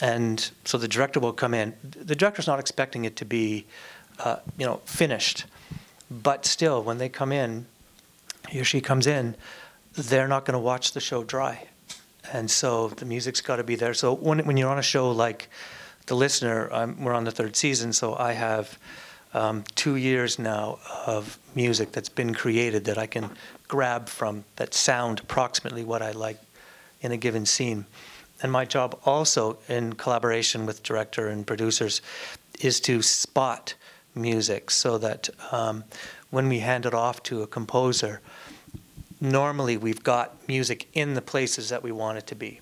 And 0.00 0.50
so 0.64 0.78
the 0.78 0.88
director 0.88 1.20
will 1.20 1.32
come 1.32 1.54
in. 1.54 1.74
The 1.82 2.14
director's 2.14 2.46
not 2.46 2.60
expecting 2.60 3.04
it 3.04 3.16
to 3.16 3.24
be, 3.24 3.66
uh, 4.20 4.36
you 4.56 4.64
know, 4.64 4.80
finished. 4.84 5.44
But 6.10 6.46
still, 6.46 6.82
when 6.82 6.98
they 6.98 7.08
come 7.08 7.32
in, 7.32 7.66
he 8.48 8.60
or 8.60 8.64
she 8.64 8.80
comes 8.80 9.06
in, 9.06 9.34
they're 9.94 10.28
not 10.28 10.44
going 10.44 10.54
to 10.54 10.60
watch 10.60 10.92
the 10.92 11.00
show 11.00 11.24
dry. 11.24 11.66
And 12.32 12.50
so 12.50 12.88
the 12.88 13.04
music's 13.04 13.40
got 13.40 13.56
to 13.56 13.64
be 13.64 13.74
there. 13.74 13.94
So 13.94 14.14
when, 14.14 14.44
when 14.46 14.56
you're 14.56 14.70
on 14.70 14.78
a 14.78 14.82
show 14.82 15.10
like 15.10 15.48
The 16.08 16.14
Listener, 16.14 16.72
I'm, 16.72 17.04
we're 17.04 17.12
on 17.12 17.24
the 17.24 17.30
third 17.30 17.54
season, 17.54 17.92
so 17.92 18.16
I 18.16 18.32
have 18.32 18.78
um, 19.34 19.62
two 19.74 19.96
years 19.96 20.38
now 20.38 20.78
of 21.04 21.38
music 21.54 21.92
that's 21.92 22.08
been 22.08 22.32
created 22.32 22.86
that 22.86 22.96
I 22.96 23.04
can 23.04 23.28
grab 23.68 24.08
from 24.08 24.44
that 24.56 24.72
sound 24.72 25.20
approximately 25.20 25.84
what 25.84 26.00
I 26.00 26.12
like 26.12 26.38
in 27.02 27.12
a 27.12 27.18
given 27.18 27.44
scene. 27.44 27.84
And 28.42 28.50
my 28.50 28.64
job 28.64 28.98
also, 29.04 29.58
in 29.68 29.92
collaboration 29.96 30.64
with 30.64 30.82
director 30.82 31.28
and 31.28 31.46
producers, 31.46 32.00
is 32.58 32.80
to 32.80 33.02
spot 33.02 33.74
music 34.14 34.70
so 34.70 34.96
that 34.96 35.28
um, 35.52 35.84
when 36.30 36.48
we 36.48 36.60
hand 36.60 36.86
it 36.86 36.94
off 36.94 37.22
to 37.24 37.42
a 37.42 37.46
composer, 37.46 38.22
normally 39.20 39.76
we've 39.76 40.02
got 40.02 40.48
music 40.48 40.88
in 40.94 41.12
the 41.12 41.20
places 41.20 41.68
that 41.68 41.82
we 41.82 41.92
want 41.92 42.16
it 42.16 42.26
to 42.28 42.34
be. 42.34 42.60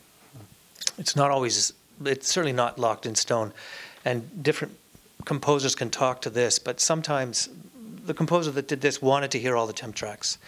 It's 0.98 1.14
not 1.14 1.30
always, 1.30 1.72
it's 2.04 2.28
certainly 2.28 2.52
not 2.52 2.78
locked 2.78 3.06
in 3.06 3.14
stone. 3.14 3.52
And 4.04 4.42
different 4.42 4.76
composers 5.24 5.74
can 5.74 5.90
talk 5.90 6.22
to 6.22 6.30
this, 6.30 6.58
but 6.58 6.80
sometimes 6.80 7.48
the 8.04 8.14
composer 8.14 8.50
that 8.52 8.68
did 8.68 8.80
this 8.80 9.02
wanted 9.02 9.30
to 9.32 9.38
hear 9.38 9.56
all 9.56 9.66
the 9.66 9.72
temp 9.72 9.94
tracks. 9.94 10.38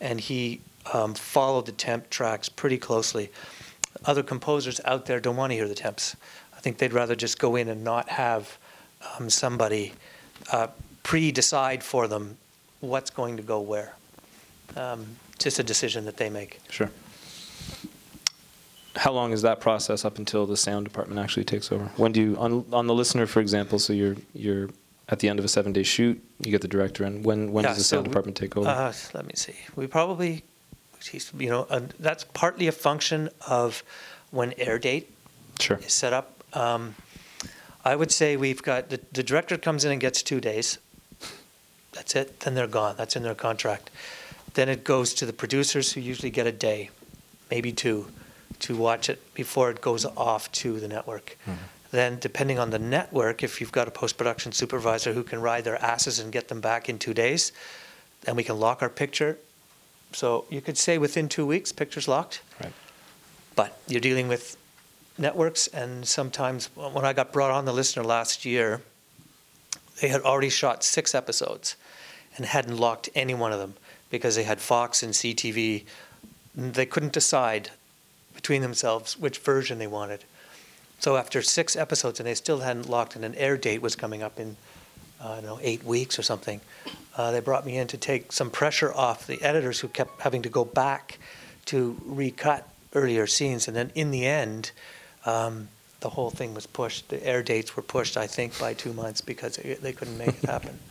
And 0.00 0.20
he 0.20 0.60
um, 0.92 1.14
followed 1.14 1.66
the 1.66 1.72
temp 1.72 2.08
tracks 2.10 2.48
pretty 2.48 2.78
closely. 2.78 3.30
Other 4.04 4.22
composers 4.22 4.80
out 4.84 5.06
there 5.06 5.20
don't 5.20 5.36
want 5.36 5.50
to 5.50 5.56
hear 5.56 5.68
the 5.68 5.74
temps. 5.74 6.16
I 6.56 6.60
think 6.60 6.78
they'd 6.78 6.92
rather 6.92 7.14
just 7.14 7.38
go 7.38 7.56
in 7.56 7.68
and 7.68 7.82
not 7.82 8.08
have 8.08 8.58
um, 9.18 9.28
somebody 9.28 9.94
uh, 10.52 10.68
pre 11.02 11.32
decide 11.32 11.82
for 11.82 12.06
them 12.06 12.36
what's 12.80 13.10
going 13.10 13.36
to 13.36 13.42
go 13.42 13.60
where. 13.60 13.94
Um, 14.76 15.06
just 15.38 15.58
a 15.58 15.62
decision 15.62 16.04
that 16.04 16.16
they 16.16 16.30
make. 16.30 16.60
Sure. 16.68 16.90
How 18.96 19.12
long 19.12 19.32
is 19.32 19.42
that 19.42 19.60
process 19.60 20.04
up 20.04 20.18
until 20.18 20.46
the 20.46 20.56
sound 20.56 20.84
department 20.84 21.20
actually 21.20 21.44
takes 21.44 21.70
over? 21.70 21.84
When 21.96 22.12
do 22.12 22.20
you, 22.20 22.36
on, 22.36 22.64
on 22.72 22.86
the 22.86 22.94
listener, 22.94 23.26
for 23.26 23.40
example, 23.40 23.78
so 23.78 23.92
you're, 23.92 24.16
you're 24.34 24.68
at 25.08 25.20
the 25.20 25.28
end 25.28 25.38
of 25.38 25.44
a 25.44 25.48
seven 25.48 25.72
day 25.72 25.82
shoot, 25.84 26.22
you 26.40 26.50
get 26.50 26.60
the 26.60 26.68
director 26.68 27.04
in. 27.04 27.22
When, 27.22 27.52
when 27.52 27.62
Yeah, 27.64 27.70
does 27.70 27.78
the 27.78 27.84
so 27.84 27.96
sound 27.96 28.06
we- 28.06 28.10
department 28.10 28.36
take 28.36 28.56
over? 28.56 28.68
Uh, 28.68 28.92
let 29.14 29.26
me 29.26 29.32
see. 29.36 29.54
We 29.76 29.86
probably, 29.86 30.42
geez, 31.00 31.32
you 31.38 31.48
know, 31.50 31.66
uh, 31.70 31.80
that's 32.00 32.24
partly 32.24 32.66
a 32.66 32.72
function 32.72 33.28
of 33.46 33.82
when 34.32 34.54
air 34.58 34.78
date 34.78 35.08
sure. 35.60 35.78
is 35.78 35.92
set 35.92 36.12
up. 36.12 36.42
Um, 36.52 36.96
I 37.84 37.96
would 37.96 38.10
say 38.12 38.36
we've 38.36 38.62
got 38.62 38.90
the, 38.90 39.00
the 39.12 39.22
director 39.22 39.56
comes 39.56 39.84
in 39.84 39.92
and 39.92 40.00
gets 40.00 40.22
two 40.22 40.40
days. 40.40 40.78
That's 41.92 42.14
it. 42.16 42.40
Then 42.40 42.54
they're 42.54 42.66
gone. 42.66 42.94
That's 42.96 43.16
in 43.16 43.22
their 43.22 43.34
contract. 43.34 43.90
Then 44.54 44.68
it 44.68 44.84
goes 44.84 45.14
to 45.14 45.26
the 45.26 45.32
producers 45.32 45.92
who 45.92 46.00
usually 46.00 46.30
get 46.30 46.46
a 46.46 46.52
day, 46.52 46.90
maybe 47.50 47.72
two, 47.72 48.08
to 48.58 48.76
watch 48.76 49.08
it 49.08 49.34
before 49.34 49.70
it 49.70 49.80
goes 49.80 50.04
off 50.04 50.50
to 50.52 50.80
the 50.80 50.88
network. 50.88 51.36
Mm-hmm. 51.46 51.62
Then, 51.92 52.18
depending 52.20 52.58
on 52.58 52.70
the 52.70 52.78
network, 52.78 53.42
if 53.42 53.60
you've 53.60 53.72
got 53.72 53.88
a 53.88 53.90
post 53.90 54.16
production 54.16 54.52
supervisor 54.52 55.12
who 55.12 55.24
can 55.24 55.40
ride 55.40 55.64
their 55.64 55.82
asses 55.82 56.18
and 56.20 56.30
get 56.30 56.48
them 56.48 56.60
back 56.60 56.88
in 56.88 56.98
two 56.98 57.14
days, 57.14 57.52
then 58.22 58.36
we 58.36 58.44
can 58.44 58.60
lock 58.60 58.82
our 58.82 58.88
picture. 58.88 59.38
So 60.12 60.44
you 60.50 60.60
could 60.60 60.78
say 60.78 60.98
within 60.98 61.28
two 61.28 61.46
weeks, 61.46 61.72
picture's 61.72 62.06
locked. 62.06 62.42
Right. 62.62 62.72
But 63.56 63.78
you're 63.88 64.00
dealing 64.00 64.28
with 64.28 64.56
networks, 65.18 65.66
and 65.68 66.06
sometimes 66.06 66.70
when 66.74 67.04
I 67.04 67.12
got 67.12 67.32
brought 67.32 67.50
on 67.50 67.64
the 67.64 67.72
listener 67.72 68.04
last 68.04 68.44
year, 68.44 68.82
they 70.00 70.08
had 70.08 70.22
already 70.22 70.48
shot 70.48 70.84
six 70.84 71.14
episodes 71.14 71.76
and 72.36 72.46
hadn't 72.46 72.76
locked 72.76 73.08
any 73.14 73.34
one 73.34 73.52
of 73.52 73.58
them 73.58 73.74
because 74.10 74.36
they 74.36 74.44
had 74.44 74.60
Fox 74.60 75.02
and 75.02 75.12
CTV. 75.12 75.84
They 76.54 76.86
couldn't 76.86 77.12
decide 77.12 77.70
between 78.40 78.62
themselves 78.62 79.18
which 79.18 79.36
version 79.36 79.78
they 79.78 79.86
wanted. 79.86 80.24
So 80.98 81.18
after 81.18 81.42
six 81.42 81.76
episodes, 81.76 82.20
and 82.20 82.26
they 82.26 82.34
still 82.34 82.60
hadn't 82.60 82.88
locked, 82.88 83.14
and 83.14 83.22
an 83.22 83.34
air 83.34 83.58
date 83.58 83.82
was 83.82 83.94
coming 83.94 84.22
up 84.22 84.40
in, 84.40 84.56
uh, 85.22 85.32
I 85.32 85.34
don't 85.36 85.44
know, 85.44 85.58
eight 85.60 85.84
weeks 85.84 86.18
or 86.18 86.22
something, 86.22 86.62
uh, 87.18 87.32
they 87.32 87.40
brought 87.40 87.66
me 87.66 87.76
in 87.76 87.86
to 87.88 87.98
take 87.98 88.32
some 88.32 88.50
pressure 88.50 88.94
off 88.94 89.26
the 89.26 89.42
editors 89.42 89.80
who 89.80 89.88
kept 89.88 90.22
having 90.22 90.40
to 90.40 90.48
go 90.48 90.64
back 90.64 91.18
to 91.66 92.00
recut 92.06 92.66
earlier 92.94 93.26
scenes. 93.26 93.68
And 93.68 93.76
then 93.76 93.92
in 93.94 94.10
the 94.10 94.24
end, 94.24 94.70
um, 95.26 95.68
the 96.00 96.08
whole 96.08 96.30
thing 96.30 96.54
was 96.54 96.66
pushed. 96.66 97.10
The 97.10 97.22
air 97.22 97.42
dates 97.42 97.76
were 97.76 97.82
pushed, 97.82 98.16
I 98.16 98.26
think, 98.26 98.58
by 98.58 98.72
two 98.72 98.94
months 98.94 99.20
because 99.20 99.56
they 99.56 99.74
they 99.74 99.92
couldn't 99.92 100.16
make 100.16 100.42
it 100.42 100.46
happen. 100.46 100.78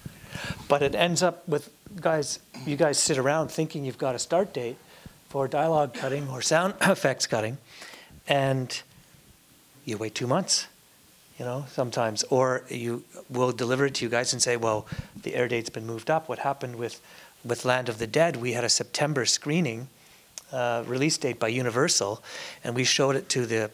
But 0.68 0.84
it 0.84 0.94
ends 0.94 1.24
up 1.24 1.48
with 1.48 1.72
guys, 2.00 2.38
you 2.64 2.76
guys 2.76 3.00
sit 3.00 3.18
around 3.18 3.50
thinking 3.50 3.84
you've 3.84 3.98
got 3.98 4.14
a 4.14 4.20
start 4.20 4.54
date 4.54 4.78
for 5.30 5.48
dialogue 5.48 5.94
cutting 5.94 6.28
or 6.28 6.42
sound 6.42 6.74
effects 6.82 7.28
cutting, 7.28 7.58
and 8.28 8.82
you 9.86 9.98
wait 9.98 10.16
two 10.16 10.28
months, 10.28 10.68
you 11.38 11.46
know, 11.46 11.66
sometimes. 11.70 12.24
Or 12.24 12.64
you 12.70 13.04
will 13.30 13.52
deliver 13.52 13.86
it 13.86 13.96
to 13.96 14.06
you 14.06 14.10
guys 14.10 14.34
and 14.34 14.42
say, 14.42 14.58
well, 14.58 14.88
the 15.22 15.36
air 15.36 15.48
date's 15.48 15.70
been 15.70 15.86
moved 15.86 16.10
up. 16.10 16.28
What 16.28 16.40
happened 16.40 16.76
with, 16.76 17.00
with 17.46 17.64
Land 17.64 17.90
of 17.90 18.00
the 18.00 18.08
Dead? 18.08 18.36
We 18.36 18.54
had 18.54 18.64
a 18.64 18.70
September 18.70 19.26
screening 19.26 19.88
uh, 20.52 20.84
release 20.88 21.18
date 21.18 21.40
by 21.40 21.48
Universal, 21.48 22.24
and 22.64 22.76
we 22.76 22.84
showed 22.84 23.16
it 23.16 23.30
to 23.30 23.46
the 23.46 23.72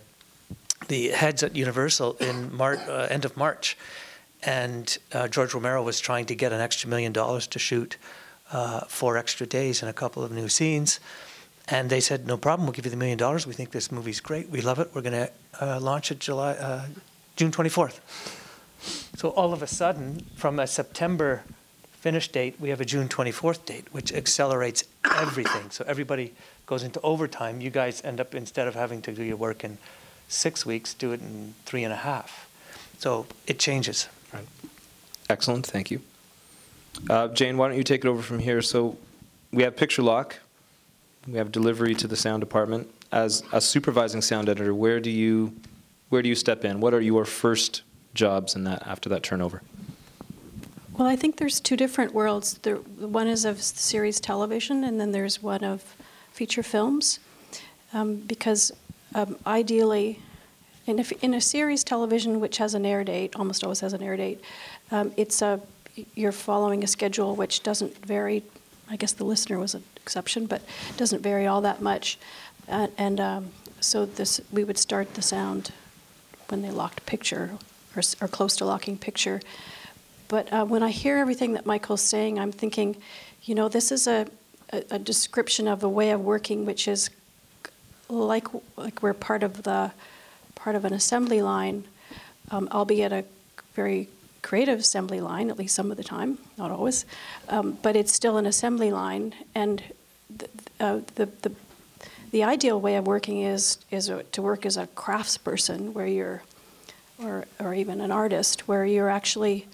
the 0.88 1.08
heads 1.08 1.42
at 1.42 1.56
Universal 1.56 2.14
in 2.20 2.56
Mar- 2.56 2.78
uh, 2.88 3.08
end 3.10 3.26
of 3.26 3.36
March, 3.36 3.76
and 4.44 4.98
uh, 5.14 5.28
George 5.28 5.54
Romero 5.54 5.82
was 5.82 6.00
trying 6.00 6.26
to 6.28 6.36
get 6.36 6.52
an 6.52 6.62
extra 6.62 6.88
million 6.90 7.12
dollars 7.12 7.48
to 7.48 7.58
shoot 7.58 7.98
uh, 8.52 8.82
four 8.82 9.18
extra 9.18 9.48
days 9.48 9.82
and 9.82 9.90
a 9.90 9.94
couple 9.94 10.24
of 10.24 10.32
new 10.32 10.48
scenes, 10.48 11.00
and 11.68 11.90
they 11.90 12.00
said 12.00 12.28
no 12.28 12.38
problem, 12.38 12.68
we'll 12.68 12.74
give 12.74 12.86
you 12.86 12.92
the 12.92 12.98
million 12.98 13.18
dollars. 13.18 13.48
We 13.48 13.54
think 13.54 13.72
this 13.72 13.92
movie's 13.92 14.20
great, 14.20 14.50
we 14.50 14.62
love 14.62 14.80
it. 14.80 14.92
We're 14.94 15.02
going 15.02 15.28
to 15.28 15.32
uh, 15.60 15.80
launch 15.80 16.12
it 16.12 16.20
July 16.20 16.54
uh, 16.54 16.86
June 17.36 17.52
24th. 17.52 18.00
So 19.16 19.30
all 19.30 19.54
of 19.54 19.62
a 19.64 19.68
sudden, 19.68 20.26
from 20.36 20.60
a 20.60 20.68
September 20.68 21.44
finish 21.94 22.28
date, 22.28 22.56
we 22.60 22.70
have 22.70 22.82
a 22.82 22.86
June 22.86 23.08
24th 23.10 23.66
date, 23.66 23.86
which 23.92 24.14
accelerates 24.14 24.84
everything. 25.16 25.72
So 25.72 25.84
everybody 25.88 26.34
goes 26.68 26.84
into 26.84 27.02
overtime. 27.02 27.62
You 27.62 27.72
guys 27.72 28.02
end 28.04 28.20
up 28.20 28.36
instead 28.36 28.68
of 28.68 28.76
having 28.76 29.02
to 29.04 29.12
do 29.12 29.24
your 29.24 29.38
work 29.38 29.64
in 29.64 29.80
six 30.28 30.66
weeks, 30.66 30.94
do 30.94 31.14
it 31.14 31.22
in 31.22 31.56
three 31.66 31.84
and 31.84 31.92
a 31.92 31.98
half. 31.98 32.48
So 33.00 33.26
it 33.48 33.58
changes. 33.60 34.08
Right. 34.34 34.46
Excellent, 35.30 35.66
thank 35.66 35.90
you. 35.90 36.02
Uh, 37.10 37.28
Jane, 37.30 37.58
why 37.58 37.68
don't 37.68 37.78
you 37.78 37.84
take 37.84 38.06
it 38.06 38.08
over 38.08 38.22
from 38.22 38.40
here? 38.40 38.62
So 38.62 38.98
we 39.52 39.64
have 39.64 39.76
picture 39.76 40.02
lock, 40.02 40.40
we 41.28 41.38
have 41.38 41.52
delivery 41.52 41.96
to 41.96 42.08
the 42.08 42.16
sound 42.16 42.42
department. 42.42 42.90
As 43.12 43.44
a 43.52 43.62
supervising 43.62 44.22
sound 44.22 44.50
editor, 44.50 44.74
where 44.74 45.00
do 45.00 45.10
you 45.10 45.54
where 46.10 46.22
do 46.22 46.30
you 46.30 46.36
step 46.36 46.64
in? 46.64 46.80
What 46.80 46.94
are 46.94 47.02
your 47.02 47.26
first 47.26 47.82
jobs 48.14 48.56
in 48.56 48.64
that 48.66 48.86
after 48.86 49.10
that 49.10 49.24
turnover? 49.24 49.62
Well, 50.98 51.08
I 51.08 51.16
think 51.16 51.38
there's 51.38 51.60
two 51.60 51.76
different 51.76 52.14
worlds. 52.14 52.60
There, 52.60 52.76
one 52.76 53.28
is 53.28 53.44
of 53.44 53.62
series 53.62 54.20
television, 54.20 54.84
and 54.84 55.00
then 55.00 55.12
there's 55.12 55.42
one 55.42 55.64
of 55.64 55.96
feature 56.32 56.64
films. 56.64 57.20
um, 57.96 58.18
because 58.18 58.72
um, 59.16 59.38
ideally, 59.48 60.20
in 60.86 61.00
a, 61.00 61.06
in 61.22 61.34
a 61.34 61.42
series 61.42 61.84
television 61.84 62.40
which 62.40 62.58
has 62.58 62.74
an 62.74 62.86
air 62.86 63.04
date, 63.04 63.36
almost 63.36 63.64
always 63.64 63.80
has 63.80 63.94
an 63.94 64.04
air 64.04 64.18
date, 64.18 64.42
um, 64.92 65.12
it's 65.18 65.42
a 65.42 65.60
you're 66.14 66.34
following 66.34 66.84
a 66.84 66.88
schedule 66.88 67.36
which 67.36 67.64
doesn't 67.64 68.06
vary. 68.06 68.44
I 68.90 68.96
guess 68.96 69.14
the 69.14 69.24
listener 69.24 69.60
was 69.60 69.74
an 69.74 69.84
exception, 69.98 70.46
but 70.46 70.62
it 70.90 70.98
doesn't 70.98 71.22
vary 71.22 71.48
all 71.48 71.62
that 71.62 71.82
much. 71.82 72.18
Uh, 72.68 72.88
and 72.98 73.20
um, 73.20 73.52
so 73.80 74.06
this 74.06 74.42
we 74.52 74.64
would 74.64 74.78
start 74.78 75.14
the 75.16 75.22
sound 75.22 75.72
when 76.50 76.62
they 76.62 76.72
locked 76.72 77.06
picture 77.06 77.58
or, 77.96 78.02
or 78.22 78.28
close 78.28 78.56
to 78.58 78.66
locking 78.66 78.98
picture. 78.98 79.42
But 80.28 80.52
uh, 80.52 80.66
when 80.66 80.84
I 80.84 80.90
hear 80.90 81.18
everything 81.18 81.54
that 81.54 81.66
Michael's 81.66 82.02
saying, 82.02 82.40
I'm 82.40 82.52
thinking, 82.52 82.98
you 83.44 83.56
know, 83.56 83.70
this 83.70 83.92
is 83.92 84.08
a, 84.08 84.28
a, 84.72 84.84
a 84.92 85.00
description 85.00 85.68
of 85.68 85.84
a 85.84 85.90
way 85.90 86.12
of 86.12 86.22
working 86.22 86.66
which 86.66 86.88
is 86.88 87.10
like 88.10 88.48
like 88.78 89.02
we're 89.02 89.14
part 89.14 89.44
of 89.44 89.64
the 89.64 89.92
part 90.54 90.76
of 90.76 90.86
an 90.86 90.94
assembly 90.94 91.42
line, 91.42 91.86
um, 92.52 92.68
albeit 92.72 93.12
a 93.12 93.26
very 93.74 94.08
creative 94.46 94.80
assembly 94.80 95.20
line, 95.20 95.50
at 95.50 95.58
least 95.58 95.74
some 95.74 95.90
of 95.90 95.98
the 95.98 96.04
time, 96.04 96.38
not 96.56 96.70
always, 96.70 97.06
um, 97.50 97.78
but 97.82 97.96
it's 97.96 98.14
still 98.14 98.38
an 98.38 98.46
assembly 98.46 98.92
line. 98.92 99.34
And 99.56 99.84
the, 100.30 100.48
uh, 100.80 101.00
the, 101.16 101.26
the, 101.42 101.52
the, 102.30 102.44
ideal 102.44 102.80
way 102.80 102.96
of 102.96 103.08
working 103.08 103.42
is, 103.42 103.80
is 103.90 104.12
to 104.32 104.42
work 104.44 104.66
as 104.66 104.78
a 104.78 104.86
craftsperson, 104.88 105.94
where 105.94 106.06
you're, 106.06 106.44
or, 107.24 107.46
or 107.60 107.74
even 107.74 108.00
an 108.02 108.12
artist, 108.12 108.68
where 108.68 108.86
you're 108.86 109.10
actually 109.10 109.68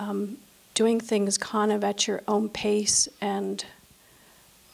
um, 0.00 0.36
doing 0.74 0.98
things 0.98 1.38
kind 1.38 1.70
of 1.70 1.84
at 1.84 2.08
your 2.08 2.22
own 2.26 2.48
pace 2.48 3.08
and 3.20 3.64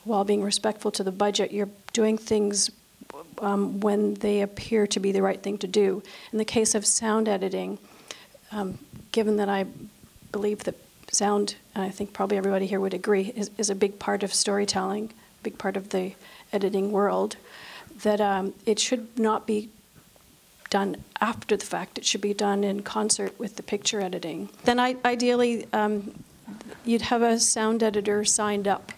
while 0.05 0.25
being 0.25 0.43
respectful 0.43 0.91
to 0.93 1.05
the 1.05 1.13
budget, 1.13 1.53
you're 1.53 1.69
doing 1.93 2.17
things 2.17 2.71
um, 3.41 3.79
when 3.81 4.15
they 4.15 4.41
appear 4.41 4.87
to 4.87 4.99
be 4.99 5.13
the 5.13 5.21
right 5.21 5.43
thing 5.43 5.59
to 5.59 5.67
do. 5.67 6.03
In 6.33 6.39
the 6.39 6.47
case 6.47 6.75
of 6.75 6.87
sound 6.87 7.29
editing, 7.29 7.79
um, 8.52 8.78
given 9.12 9.37
that 9.37 9.49
I 9.49 9.67
believe 10.33 10.64
that 10.64 10.75
sound, 11.11 11.57
and 11.75 11.85
I 11.85 11.90
think 11.90 12.12
probably 12.12 12.37
everybody 12.37 12.67
here 12.67 12.81
would 12.81 12.95
agree, 12.95 13.33
is, 13.35 13.50
is 13.59 13.71
a 13.71 13.75
big 13.75 13.99
part 13.99 14.23
of 14.23 14.33
storytelling, 14.35 15.12
a 15.40 15.43
big 15.43 15.59
part 15.59 15.76
of 15.76 15.90
the 15.90 16.12
editing 16.52 16.93
world, 16.93 17.37
that 18.02 18.21
um, 18.21 18.55
it 18.67 18.78
should 18.78 19.19
not 19.19 19.47
be 19.47 19.71
done 20.71 20.97
after 21.21 21.57
the 21.57 21.64
fact. 21.64 21.99
It 21.99 22.05
should 22.05 22.21
be 22.21 22.35
done 22.35 22.62
in 22.62 22.83
concert 22.83 23.38
with 23.38 23.57
the 23.57 23.62
picture 23.62 24.00
editing. 24.00 24.50
Then 24.64 24.78
I, 24.78 24.97
ideally, 25.05 25.67
um, 25.73 26.23
you'd 26.85 27.02
have 27.02 27.23
a 27.23 27.40
sound 27.40 27.83
editor 27.83 28.25
signed 28.25 28.69
up 28.69 28.93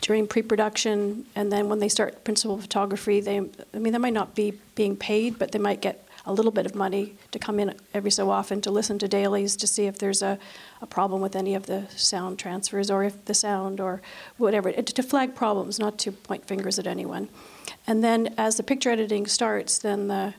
during 0.00 0.26
pre-production, 0.26 1.26
and 1.34 1.52
then 1.52 1.68
when 1.68 1.80
they 1.80 1.88
start 1.88 2.24
principal 2.24 2.58
photography, 2.58 3.20
they, 3.20 3.38
I 3.74 3.78
mean, 3.78 3.92
they 3.92 3.98
might 3.98 4.14
not 4.14 4.34
be 4.34 4.54
being 4.74 4.96
paid, 4.96 5.38
but 5.38 5.52
they 5.52 5.58
might 5.58 5.82
get 5.82 6.07
a 6.28 6.32
little 6.32 6.52
bit 6.52 6.66
of 6.66 6.74
money 6.74 7.14
to 7.32 7.38
come 7.38 7.58
in 7.58 7.74
every 7.94 8.10
so 8.10 8.30
often 8.30 8.60
to 8.60 8.70
listen 8.70 8.98
to 8.98 9.08
dailies 9.08 9.56
to 9.56 9.66
see 9.66 9.86
if 9.86 9.98
there's 9.98 10.22
a, 10.22 10.38
a 10.82 10.86
problem 10.86 11.20
with 11.20 11.34
any 11.34 11.54
of 11.54 11.66
the 11.66 11.86
sound 11.96 12.38
transfers 12.38 12.90
or 12.90 13.02
if 13.02 13.24
the 13.24 13.34
sound 13.34 13.80
or 13.80 14.00
whatever, 14.36 14.70
to 14.70 15.02
flag 15.02 15.34
problems, 15.34 15.78
not 15.78 15.98
to 15.98 16.12
point 16.12 16.46
fingers 16.46 16.78
at 16.78 16.86
anyone. 16.86 17.28
And 17.86 18.04
then 18.04 18.34
as 18.36 18.56
the 18.56 18.62
picture 18.62 18.90
editing 18.90 19.26
starts, 19.26 19.78
then 19.78 20.08
the 20.08 20.34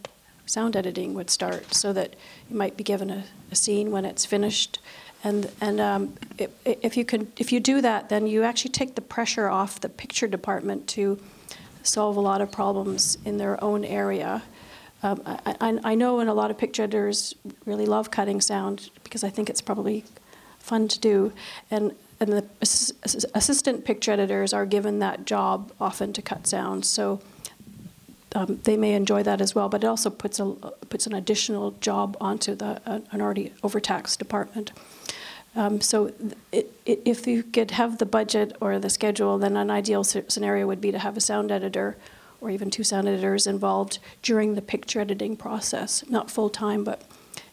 sound 0.46 0.76
editing 0.76 1.14
would 1.16 1.30
start 1.30 1.74
so 1.74 1.92
that 1.94 2.16
you 2.50 2.56
might 2.56 2.78
be 2.78 2.84
given 2.84 3.10
a, 3.10 3.24
a 3.52 3.56
scene 3.56 3.92
when 3.92 4.06
it's 4.06 4.26
finished 4.26 4.80
and 5.24 5.52
and 5.60 5.82
um, 5.82 6.14
if, 6.38 6.50
if 6.66 6.96
you 6.96 7.04
can 7.04 7.32
if 7.38 7.52
you 7.52 7.60
do 7.60 7.82
that, 7.82 8.10
then 8.10 8.26
you 8.26 8.44
actually 8.44 8.72
take 8.72 8.96
the 8.96 9.02
pressure 9.02 9.50
off 9.50 9.82
the 9.82 9.90
picture 9.90 10.28
department 10.28 10.88
to 10.90 11.20
solve 11.84 12.16
a 12.16 12.22
lot 12.22 12.42
of 12.42 12.52
problems 12.52 13.18
in 13.26 13.38
their 13.38 13.62
own 13.64 13.84
area. 13.84 14.44
Um, 15.02 15.22
I, 15.26 15.80
I, 15.84 15.96
know, 15.96 16.20
and 16.20 16.30
a 16.30 16.34
lot 16.34 16.52
of 16.52 16.58
picture 16.58 16.84
editors 16.84 17.34
really 17.66 17.86
love 17.86 18.12
cutting 18.12 18.42
sound 18.42 18.90
because 19.04 19.24
I 19.24 19.30
think 19.30 19.50
it's 19.50 19.62
probably 19.62 20.04
fun 20.60 20.88
to 20.90 21.00
do, 21.00 21.32
and 21.72 21.96
and 22.20 22.34
the 22.34 22.46
assistant 23.34 23.86
picture 23.86 24.12
editors 24.12 24.52
are 24.52 24.66
given 24.66 25.00
that 25.00 25.26
job 25.26 25.72
often 25.80 26.14
to 26.14 26.22
cut 26.22 26.48
sound, 26.48 26.86
so. 26.86 27.22
Um, 28.36 28.60
they 28.64 28.78
may 28.78 28.94
enjoy 28.94 29.24
that 29.24 29.42
as 29.42 29.56
well, 29.56 29.70
but 29.70 29.84
it 29.84 29.88
also 29.88 30.12
puts 30.12 30.40
a 30.40 30.46
puts 30.90 31.08
an 31.08 31.16
additional 31.16 31.72
job 31.82 32.16
onto 32.22 32.54
the 32.54 32.80
uh, 32.86 33.00
an 33.10 33.22
already 33.22 33.54
overtaxed 33.64 34.20
department. 34.20 34.72
Um, 35.56 35.82
so 35.82 36.14
it, 36.52 36.72
it, 36.86 37.02
if 37.06 37.26
you 37.26 37.42
could 37.42 37.72
have 37.72 37.98
the 37.98 38.06
budget 38.06 38.56
or 38.62 38.78
the 38.78 38.92
schedule, 38.92 39.40
then 39.40 39.58
an 39.58 39.72
ideal 39.72 40.04
scenario 40.04 40.68
would 40.68 40.80
be 40.80 40.92
to 40.92 41.00
have 41.00 41.18
a 41.18 41.22
sound 41.22 41.52
editor 41.52 41.98
or 42.42 42.50
even 42.50 42.70
two 42.70 42.84
sound 42.84 43.08
editors 43.08 43.48
involved 43.48 44.00
during 44.22 44.56
the 44.56 44.62
picture 44.62 45.00
editing 45.00 45.36
process, 45.36 46.04
not 46.10 46.32
full 46.32 46.50
time, 46.50 46.84
but 46.84 47.04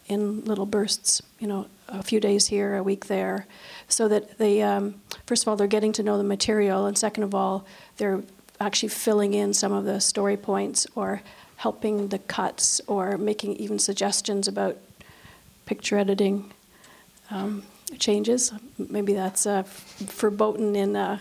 in 0.06 0.44
little 0.44 0.66
bursts, 0.66 1.20
you 1.38 1.46
know, 1.46 1.66
a 1.88 2.02
few 2.02 2.20
days 2.20 2.46
here, 2.48 2.76
a 2.76 2.82
week 2.82 3.06
there, 3.06 3.46
so 3.88 4.08
that 4.08 4.38
they, 4.38 4.62
um, 4.62 5.00
first 5.26 5.42
of 5.42 5.48
all, 5.48 5.56
they're 5.56 5.66
getting 5.66 5.92
to 5.92 6.02
know 6.02 6.16
the 6.18 6.24
material, 6.24 6.86
and 6.86 6.96
second 6.96 7.22
of 7.22 7.34
all, 7.34 7.66
they're 7.96 8.22
actually 8.60 8.88
filling 8.88 9.34
in 9.34 9.52
some 9.52 9.72
of 9.72 9.84
the 9.84 10.00
story 10.00 10.36
points 10.36 10.86
or 10.94 11.22
helping 11.56 12.08
the 12.08 12.18
cuts 12.18 12.80
or 12.86 13.16
making 13.18 13.56
even 13.56 13.78
suggestions 13.78 14.46
about 14.46 14.76
picture 15.64 15.98
editing. 15.98 16.52
Um, 17.30 17.64
changes. 17.98 18.52
Maybe 18.78 19.12
that's 19.12 19.46
uh, 19.46 19.62
verboten 19.98 20.74
in 20.74 20.96
uh, 20.96 21.18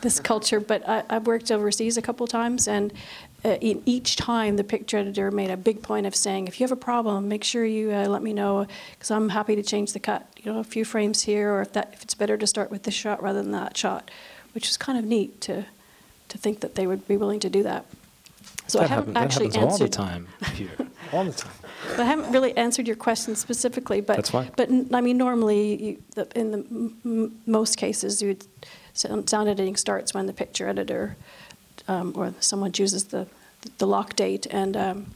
this 0.00 0.20
culture, 0.20 0.60
but 0.60 0.86
I, 0.88 1.04
have 1.08 1.26
worked 1.26 1.50
overseas 1.50 1.96
a 1.96 2.02
couple 2.02 2.26
times, 2.26 2.68
and 2.68 2.92
uh, 3.44 3.56
in 3.60 3.82
each 3.86 4.16
time 4.16 4.56
the 4.56 4.64
picture 4.64 4.98
editor 4.98 5.30
made 5.30 5.50
a 5.50 5.56
big 5.56 5.82
point 5.82 6.06
of 6.06 6.14
saying, 6.14 6.48
if 6.48 6.60
you 6.60 6.64
have 6.64 6.72
a 6.72 6.76
problem, 6.76 7.28
make 7.28 7.44
sure 7.44 7.64
you 7.64 7.92
uh, 7.92 8.06
let 8.06 8.22
me 8.22 8.32
know, 8.32 8.66
because 8.92 9.10
I'm 9.10 9.30
happy 9.30 9.56
to 9.56 9.62
change 9.62 9.92
the 9.92 10.00
cut. 10.00 10.28
You 10.36 10.52
know, 10.52 10.58
a 10.58 10.64
few 10.64 10.84
frames 10.84 11.22
here, 11.22 11.52
or 11.52 11.62
if 11.62 11.72
that 11.72 11.90
if 11.94 12.02
it's 12.02 12.14
better 12.14 12.36
to 12.36 12.46
start 12.46 12.70
with 12.70 12.82
this 12.82 12.94
shot 12.94 13.22
rather 13.22 13.42
than 13.42 13.52
that 13.52 13.76
shot, 13.76 14.10
which 14.54 14.68
is 14.68 14.76
kind 14.76 14.98
of 14.98 15.04
neat 15.04 15.40
to 15.42 15.64
to 16.28 16.38
think 16.38 16.60
that 16.60 16.74
they 16.74 16.86
would 16.86 17.06
be 17.06 17.16
willing 17.16 17.40
to 17.40 17.50
do 17.50 17.62
that. 17.62 17.84
So 18.68 18.78
that 18.78 18.84
I 18.84 18.88
haven't 18.94 19.14
happen, 19.14 19.24
actually 19.30 19.48
that 19.48 19.56
happens 19.58 19.80
answered 19.80 20.00
all 20.00 20.06
the 20.08 20.14
time, 20.14 20.28
here, 20.54 20.70
all 21.12 21.24
the 21.24 21.32
time. 21.32 21.52
But 21.90 22.00
I 22.00 22.04
haven't 22.04 22.32
really 22.32 22.56
answered 22.56 22.86
your 22.86 22.96
question 22.96 23.34
specifically. 23.36 24.00
But 24.00 24.16
that's 24.16 24.30
fine. 24.30 24.50
But 24.56 24.70
I 24.92 25.00
mean, 25.00 25.18
normally, 25.18 25.82
you, 25.84 26.02
the, 26.14 26.28
in 26.38 26.50
the 26.52 26.58
m- 27.04 27.40
most 27.46 27.76
cases, 27.76 28.22
you 28.22 28.36
sound 28.94 29.48
editing 29.48 29.76
starts 29.76 30.14
when 30.14 30.26
the 30.26 30.32
picture 30.32 30.68
editor 30.68 31.16
um, 31.88 32.12
or 32.16 32.32
someone 32.40 32.72
chooses 32.72 33.04
the 33.04 33.26
the 33.78 33.86
lock 33.86 34.16
date, 34.16 34.46
and 34.50 34.76
um, 34.76 35.06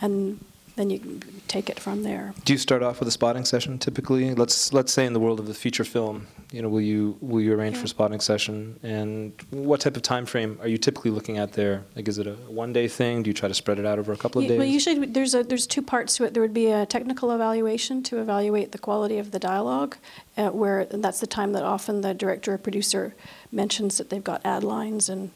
and 0.00 0.44
then 0.76 0.90
you 0.90 1.20
take 1.48 1.70
it 1.70 1.80
from 1.80 2.02
there. 2.02 2.34
Do 2.44 2.52
you 2.52 2.58
start 2.58 2.82
off 2.82 3.00
with 3.00 3.08
a 3.08 3.10
spotting 3.10 3.44
session 3.44 3.78
typically? 3.78 4.34
Let's 4.34 4.72
let's 4.72 4.92
say 4.92 5.06
in 5.06 5.14
the 5.14 5.20
world 5.20 5.40
of 5.40 5.46
the 5.46 5.54
feature 5.54 5.84
film, 5.84 6.26
you 6.52 6.60
know, 6.60 6.68
will 6.68 6.82
you 6.82 7.16
will 7.20 7.40
you 7.40 7.54
arrange 7.54 7.74
yeah. 7.74 7.80
for 7.80 7.86
a 7.86 7.88
spotting 7.88 8.20
session, 8.20 8.78
and 8.82 9.32
what 9.50 9.80
type 9.80 9.96
of 9.96 10.02
time 10.02 10.26
frame 10.26 10.58
are 10.60 10.68
you 10.68 10.76
typically 10.76 11.10
looking 11.10 11.38
at 11.38 11.54
there? 11.54 11.84
Like, 11.96 12.06
is 12.08 12.18
it 12.18 12.26
a 12.26 12.34
one 12.34 12.74
day 12.74 12.88
thing? 12.88 13.22
Do 13.22 13.30
you 13.30 13.34
try 13.34 13.48
to 13.48 13.54
spread 13.54 13.78
it 13.78 13.86
out 13.86 13.98
over 13.98 14.12
a 14.12 14.16
couple 14.18 14.42
of 14.42 14.48
days? 14.48 14.58
Well, 14.58 14.68
usually 14.68 15.06
there's 15.06 15.34
a 15.34 15.42
there's 15.42 15.66
two 15.66 15.82
parts 15.82 16.16
to 16.16 16.24
it. 16.24 16.34
There 16.34 16.42
would 16.42 16.54
be 16.54 16.70
a 16.70 16.84
technical 16.84 17.30
evaluation 17.30 18.02
to 18.04 18.20
evaluate 18.20 18.72
the 18.72 18.78
quality 18.78 19.18
of 19.18 19.30
the 19.30 19.38
dialogue, 19.38 19.96
uh, 20.36 20.50
where 20.50 20.84
that's 20.84 21.20
the 21.20 21.26
time 21.26 21.52
that 21.52 21.62
often 21.62 22.02
the 22.02 22.12
director 22.12 22.52
or 22.52 22.58
producer 22.58 23.14
mentions 23.50 23.96
that 23.96 24.10
they've 24.10 24.22
got 24.22 24.42
ad 24.44 24.62
lines 24.62 25.08
and. 25.08 25.30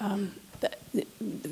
Um, 0.00 0.34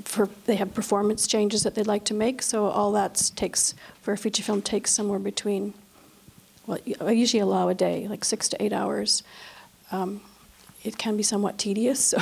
for 0.05 0.29
they 0.46 0.57
have 0.57 0.75
performance 0.75 1.27
changes 1.27 1.62
that 1.62 1.75
they'd 1.75 1.87
like 1.87 2.05
to 2.05 2.14
make. 2.14 2.42
So 2.42 2.66
all 2.66 2.92
that 2.92 3.33
takes 3.37 3.75
for 4.01 4.12
a 4.12 4.18
feature 4.18 4.42
film 4.42 4.62
takes 4.62 4.92
somewhere 4.92 5.18
between 5.18 5.75
well, 6.66 6.79
I 7.01 7.12
usually 7.12 7.40
allow 7.40 7.68
a 7.68 7.75
day, 7.75 8.07
like 8.09 8.25
six 8.25 8.48
to 8.51 8.62
eight 8.62 8.72
hours. 8.72 9.22
Um, 9.90 10.20
it 10.85 10.98
can 10.98 11.16
be 11.16 11.22
somewhat 11.22 11.59
tedious, 11.59 12.05
so 12.07 12.18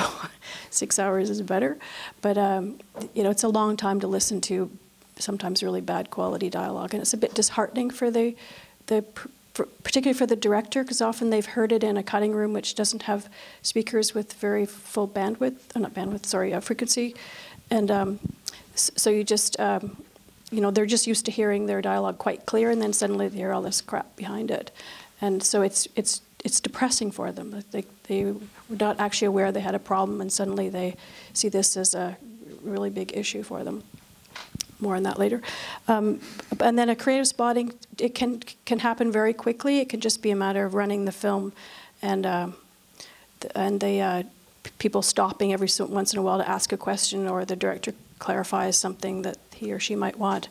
six 0.69 0.99
hours 0.99 1.29
is 1.29 1.41
better. 1.41 1.77
But 2.21 2.37
um, 2.37 2.79
you 3.13 3.23
know, 3.23 3.29
it's 3.29 3.43
a 3.43 3.49
long 3.49 3.77
time 3.77 3.99
to 4.01 4.07
listen 4.07 4.41
to 4.41 4.69
sometimes 5.17 5.61
really 5.61 5.81
bad 5.81 6.09
quality 6.09 6.49
dialogue, 6.49 6.93
and 6.93 7.01
it's 7.01 7.13
a 7.13 7.17
bit 7.17 7.33
disheartening 7.33 7.89
for 7.91 8.09
the 8.09 8.35
the 8.87 9.03
for, 9.53 9.65
particularly 9.83 10.17
for 10.17 10.25
the 10.25 10.35
director, 10.35 10.83
because 10.83 11.01
often 11.01 11.29
they've 11.29 11.45
heard 11.45 11.71
it 11.71 11.83
in 11.83 11.97
a 11.97 12.03
cutting 12.03 12.33
room 12.33 12.53
which 12.53 12.75
doesn't 12.75 13.03
have 13.03 13.29
speakers 13.61 14.13
with 14.13 14.33
very 14.33 14.65
full 14.65 15.07
bandwidth, 15.07 15.59
uh, 15.75 15.79
not 15.79 15.93
bandwidth, 15.93 16.25
sorry, 16.25 16.53
uh, 16.53 16.59
frequency, 16.59 17.15
and 17.69 17.91
um, 17.91 18.19
so 18.75 19.09
you 19.09 19.23
just, 19.23 19.59
um, 19.59 20.01
you 20.51 20.61
know, 20.61 20.71
they're 20.71 20.85
just 20.85 21.07
used 21.07 21.25
to 21.25 21.31
hearing 21.31 21.65
their 21.65 21.81
dialogue 21.81 22.17
quite 22.17 22.45
clear, 22.45 22.69
and 22.71 22.81
then 22.81 22.93
suddenly 22.93 23.27
they 23.27 23.37
hear 23.37 23.53
all 23.53 23.61
this 23.61 23.81
crap 23.81 24.15
behind 24.15 24.51
it, 24.51 24.71
and 25.19 25.43
so 25.43 25.61
it's 25.61 25.87
it's 25.95 26.21
it's 26.43 26.59
depressing 26.59 27.11
for 27.11 27.31
them. 27.31 27.63
They 27.71 27.85
they 28.03 28.25
were 28.25 28.35
not 28.69 28.99
actually 28.99 29.27
aware 29.27 29.51
they 29.51 29.59
had 29.59 29.75
a 29.75 29.79
problem, 29.79 30.21
and 30.21 30.31
suddenly 30.31 30.69
they 30.69 30.95
see 31.33 31.49
this 31.49 31.75
as 31.75 31.93
a 31.93 32.17
really 32.63 32.89
big 32.89 33.11
issue 33.15 33.43
for 33.43 33.63
them 33.63 33.83
more 34.81 34.95
on 34.95 35.03
that 35.03 35.19
later. 35.19 35.41
Um, 35.87 36.19
and 36.59 36.77
then 36.77 36.89
a 36.89 36.95
creative 36.95 37.27
spotting, 37.27 37.73
it 37.97 38.15
can 38.15 38.41
can 38.65 38.79
happen 38.79 39.11
very 39.11 39.33
quickly. 39.33 39.79
It 39.79 39.89
can 39.89 39.99
just 39.99 40.21
be 40.21 40.31
a 40.31 40.35
matter 40.35 40.65
of 40.65 40.73
running 40.73 41.05
the 41.05 41.11
film, 41.11 41.53
and 42.01 42.25
uh, 42.25 42.47
and 43.55 43.79
they 43.79 44.01
uh, 44.01 44.23
people 44.79 45.01
stopping 45.01 45.53
every 45.53 45.67
so 45.69 45.85
once 45.85 46.13
in 46.13 46.19
a 46.19 46.21
while 46.21 46.37
to 46.37 46.49
ask 46.49 46.71
a 46.71 46.77
question 46.77 47.27
or 47.27 47.45
the 47.45 47.55
director 47.55 47.93
clarifies 48.19 48.77
something 48.77 49.23
that 49.23 49.37
he 49.53 49.71
or 49.71 49.79
she 49.79 49.95
might 49.95 50.17
want. 50.17 50.47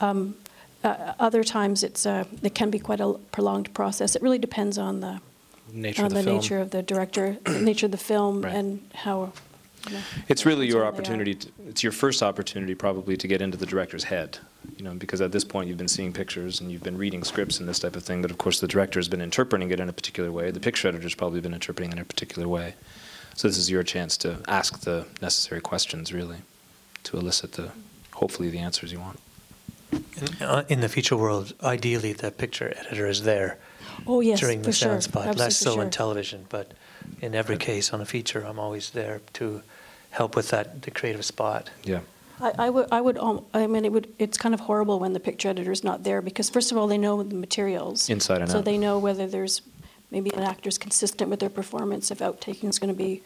Um, 0.00 0.34
uh, 0.82 1.14
other 1.18 1.42
times 1.44 1.82
it's 1.82 2.04
a, 2.04 2.26
it 2.42 2.54
can 2.54 2.70
be 2.70 2.78
quite 2.78 3.00
a 3.00 3.14
prolonged 3.32 3.72
process. 3.72 4.16
It 4.16 4.22
really 4.22 4.38
depends 4.38 4.76
on 4.78 5.00
the 5.00 5.20
Nature 5.72 6.02
on 6.02 6.06
of 6.06 6.12
the, 6.12 6.18
the, 6.18 6.24
film. 6.24 6.36
nature 6.36 6.58
of 6.60 6.70
the 6.70 6.82
director, 6.82 7.36
the 7.44 7.60
nature 7.60 7.86
of 7.86 7.92
the 7.92 7.98
film, 7.98 8.42
Right. 8.42 8.54
and 8.54 8.80
how. 8.94 9.32
You 9.88 9.94
know, 9.94 10.00
It's 10.28 10.44
really 10.46 10.66
your 10.66 10.84
how 10.84 10.90
they 10.90 10.96
are. 10.96 11.00
opportunity. 11.00 11.34
To, 11.34 11.48
it's 11.68 11.82
your 11.82 11.92
first 11.92 12.22
opportunity, 12.22 12.74
probably, 12.74 13.16
to 13.16 13.28
get 13.28 13.40
into 13.42 13.56
the 13.56 13.66
director's 13.66 14.04
head. 14.04 14.38
You 14.78 14.84
know, 14.84 14.94
because 14.94 15.20
at 15.20 15.30
this 15.32 15.44
point 15.44 15.68
you've 15.68 15.78
been 15.78 15.88
seeing 15.88 16.12
pictures 16.12 16.60
and 16.60 16.72
you've 16.72 16.82
been 16.82 16.96
reading 16.96 17.22
scripts 17.22 17.60
and 17.60 17.68
this 17.68 17.78
type 17.78 17.96
of 17.96 18.02
thing. 18.02 18.22
But 18.22 18.30
of 18.30 18.38
course, 18.38 18.60
the 18.60 18.66
director 18.68 18.98
has 18.98 19.08
been 19.08 19.20
interpreting 19.20 19.70
it 19.70 19.78
in 19.80 19.88
a 19.88 19.92
particular 19.92 20.32
way. 20.32 20.50
The 20.50 20.60
picture 20.60 20.88
editor's 20.88 21.14
probably 21.14 21.40
been 21.40 21.52
interpreting 21.54 21.90
it 21.92 21.96
in 21.96 22.00
a 22.02 22.04
particular 22.04 22.48
way. 22.48 22.74
So 23.34 23.48
this 23.48 23.58
is 23.58 23.70
your 23.70 23.82
chance 23.82 24.16
to 24.18 24.38
ask 24.48 24.80
the 24.80 25.06
necessary 25.20 25.60
questions, 25.60 26.12
really, 26.12 26.38
to 27.04 27.16
elicit 27.18 27.52
the 27.52 27.72
hopefully 28.12 28.48
the 28.48 28.58
answers 28.58 28.92
you 28.92 29.00
want. 29.00 29.18
In, 29.92 30.42
uh, 30.42 30.64
in 30.68 30.80
the 30.80 30.88
feature 30.88 31.16
world, 31.16 31.52
ideally, 31.62 32.12
the 32.12 32.30
picture 32.30 32.72
editor 32.78 33.06
is 33.06 33.22
there 33.24 33.58
Oh 34.06 34.20
yes, 34.20 34.40
during 34.40 34.60
for 34.60 34.66
the 34.66 34.72
sure. 34.72 34.88
sound 34.90 35.02
spot. 35.02 35.22
Absolutely 35.26 35.44
Less 35.44 35.56
so 35.56 35.74
sure. 35.74 35.82
in 35.82 35.90
television, 35.90 36.46
but 36.48 36.72
in 37.20 37.34
every 37.34 37.56
case 37.58 37.92
on 37.92 38.00
a 38.00 38.04
feature, 38.06 38.44
I'm 38.44 38.58
always 38.58 38.90
there 38.90 39.20
to 39.34 39.62
help 40.18 40.36
with 40.36 40.48
that 40.50 40.82
the 40.82 40.90
creative 40.90 41.24
spot. 41.24 41.70
Yeah. 41.82 42.00
I, 42.40 42.52
I 42.66 42.70
would, 42.70 42.86
I 42.90 43.00
would, 43.00 43.16
al- 43.16 43.44
I 43.54 43.66
mean, 43.66 43.84
it 43.84 43.92
would, 43.92 44.08
it's 44.18 44.36
kind 44.38 44.54
of 44.54 44.60
horrible 44.60 44.98
when 44.98 45.12
the 45.12 45.20
picture 45.20 45.48
editor's 45.48 45.84
not 45.84 46.02
there 46.02 46.20
because 46.20 46.50
first 46.50 46.72
of 46.72 46.78
all, 46.78 46.86
they 46.88 46.98
know 46.98 47.22
the 47.22 47.34
materials. 47.46 48.08
Inside 48.10 48.40
and 48.42 48.50
So 48.50 48.58
out. 48.58 48.64
they 48.64 48.78
know 48.78 48.98
whether 48.98 49.26
there's, 49.26 49.62
maybe 50.10 50.30
an 50.34 50.42
actor's 50.42 50.78
consistent 50.78 51.30
with 51.30 51.40
their 51.40 51.50
performance, 51.60 52.10
if 52.10 52.18
outtaking 52.18 52.68
is 52.68 52.78
going 52.78 52.92
to 52.92 52.98
be 53.08 53.22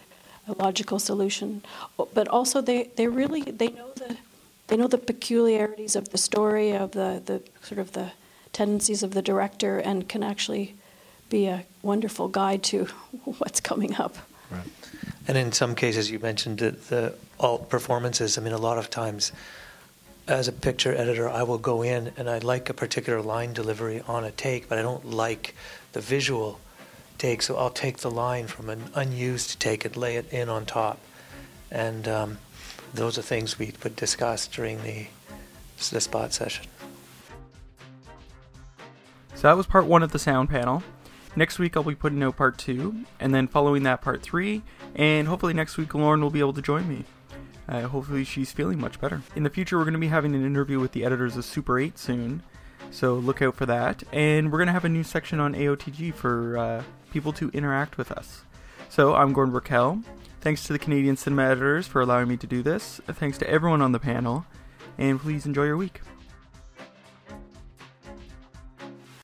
a 0.46 0.52
logical 0.62 0.98
solution. 0.98 1.62
But 2.14 2.28
also, 2.28 2.60
they, 2.60 2.90
they 2.96 3.06
really, 3.08 3.42
they 3.42 3.68
know 3.68 3.90
the, 3.96 4.16
they 4.68 4.76
know 4.76 4.88
the 4.88 4.98
peculiarities 4.98 5.96
of 5.96 6.10
the 6.10 6.18
story, 6.18 6.72
of 6.72 6.92
the, 6.92 7.22
the 7.24 7.42
sort 7.66 7.80
of 7.80 7.92
the 7.92 8.12
tendencies 8.52 9.02
of 9.02 9.10
the 9.12 9.22
director 9.22 9.78
and 9.78 10.08
can 10.08 10.22
actually 10.22 10.74
be 11.28 11.46
a 11.46 11.64
wonderful 11.82 12.28
guide 12.28 12.62
to 12.64 12.84
what's 13.38 13.60
coming 13.60 13.94
up. 13.96 14.16
Right. 14.50 14.62
And 15.28 15.36
in 15.36 15.52
some 15.52 15.74
cases, 15.74 16.10
you 16.10 16.18
mentioned 16.18 16.58
the, 16.58 16.70
the 16.70 17.14
alt 17.38 17.68
performances. 17.68 18.38
I 18.38 18.40
mean, 18.40 18.54
a 18.54 18.58
lot 18.58 18.78
of 18.78 18.88
times, 18.88 19.30
as 20.26 20.48
a 20.48 20.52
picture 20.52 20.94
editor, 20.94 21.28
I 21.28 21.42
will 21.42 21.58
go 21.58 21.82
in 21.82 22.12
and 22.16 22.30
I 22.30 22.38
like 22.38 22.70
a 22.70 22.74
particular 22.74 23.20
line 23.20 23.52
delivery 23.52 24.00
on 24.08 24.24
a 24.24 24.30
take, 24.30 24.70
but 24.70 24.78
I 24.78 24.82
don't 24.82 25.04
like 25.04 25.54
the 25.92 26.00
visual 26.00 26.58
take. 27.18 27.42
So 27.42 27.58
I'll 27.58 27.68
take 27.68 27.98
the 27.98 28.10
line 28.10 28.46
from 28.46 28.70
an 28.70 28.84
unused 28.94 29.60
take 29.60 29.84
and 29.84 29.94
lay 29.98 30.16
it 30.16 30.32
in 30.32 30.48
on 30.48 30.64
top. 30.64 30.98
And 31.70 32.08
um, 32.08 32.38
those 32.94 33.18
are 33.18 33.22
things 33.22 33.58
we 33.58 33.74
would 33.84 33.96
discuss 33.96 34.46
during 34.46 34.82
the, 34.82 35.08
the 35.90 36.00
spot 36.00 36.32
session. 36.32 36.64
So 39.34 39.42
that 39.42 39.58
was 39.58 39.66
part 39.66 39.84
one 39.84 40.02
of 40.02 40.12
the 40.12 40.18
sound 40.18 40.48
panel. 40.48 40.82
Next 41.36 41.58
week 41.58 41.76
I'll 41.76 41.82
be 41.82 41.94
putting 41.94 42.22
out 42.22 42.36
part 42.36 42.58
two, 42.58 43.04
and 43.20 43.34
then 43.34 43.46
following 43.46 43.82
that 43.84 44.02
part 44.02 44.22
three, 44.22 44.62
and 44.94 45.28
hopefully 45.28 45.54
next 45.54 45.76
week 45.76 45.94
Lauren 45.94 46.20
will 46.20 46.30
be 46.30 46.40
able 46.40 46.52
to 46.54 46.62
join 46.62 46.88
me. 46.88 47.04
Uh, 47.68 47.82
hopefully 47.82 48.24
she's 48.24 48.50
feeling 48.50 48.80
much 48.80 49.00
better. 49.00 49.22
In 49.36 49.42
the 49.42 49.50
future 49.50 49.76
we're 49.76 49.84
going 49.84 49.92
to 49.92 50.00
be 50.00 50.08
having 50.08 50.34
an 50.34 50.44
interview 50.44 50.80
with 50.80 50.92
the 50.92 51.04
editors 51.04 51.36
of 51.36 51.44
Super 51.44 51.78
8 51.78 51.98
soon, 51.98 52.42
so 52.90 53.14
look 53.14 53.42
out 53.42 53.54
for 53.54 53.66
that. 53.66 54.02
And 54.12 54.50
we're 54.50 54.58
going 54.58 54.68
to 54.68 54.72
have 54.72 54.84
a 54.84 54.88
new 54.88 55.04
section 55.04 55.40
on 55.40 55.54
AOTG 55.54 56.14
for 56.14 56.56
uh, 56.56 56.82
people 57.12 57.32
to 57.34 57.50
interact 57.50 57.98
with 57.98 58.10
us. 58.10 58.42
So 58.88 59.14
I'm 59.14 59.32
Gordon 59.32 59.52
Burkell. 59.52 60.02
Thanks 60.40 60.64
to 60.64 60.72
the 60.72 60.78
Canadian 60.78 61.16
Cinema 61.16 61.42
Editors 61.42 61.86
for 61.86 62.00
allowing 62.00 62.28
me 62.28 62.36
to 62.38 62.46
do 62.46 62.62
this. 62.62 63.00
Thanks 63.06 63.38
to 63.38 63.50
everyone 63.50 63.82
on 63.82 63.92
the 63.92 63.98
panel, 63.98 64.46
and 64.96 65.20
please 65.20 65.46
enjoy 65.46 65.64
your 65.64 65.76
week. 65.76 66.00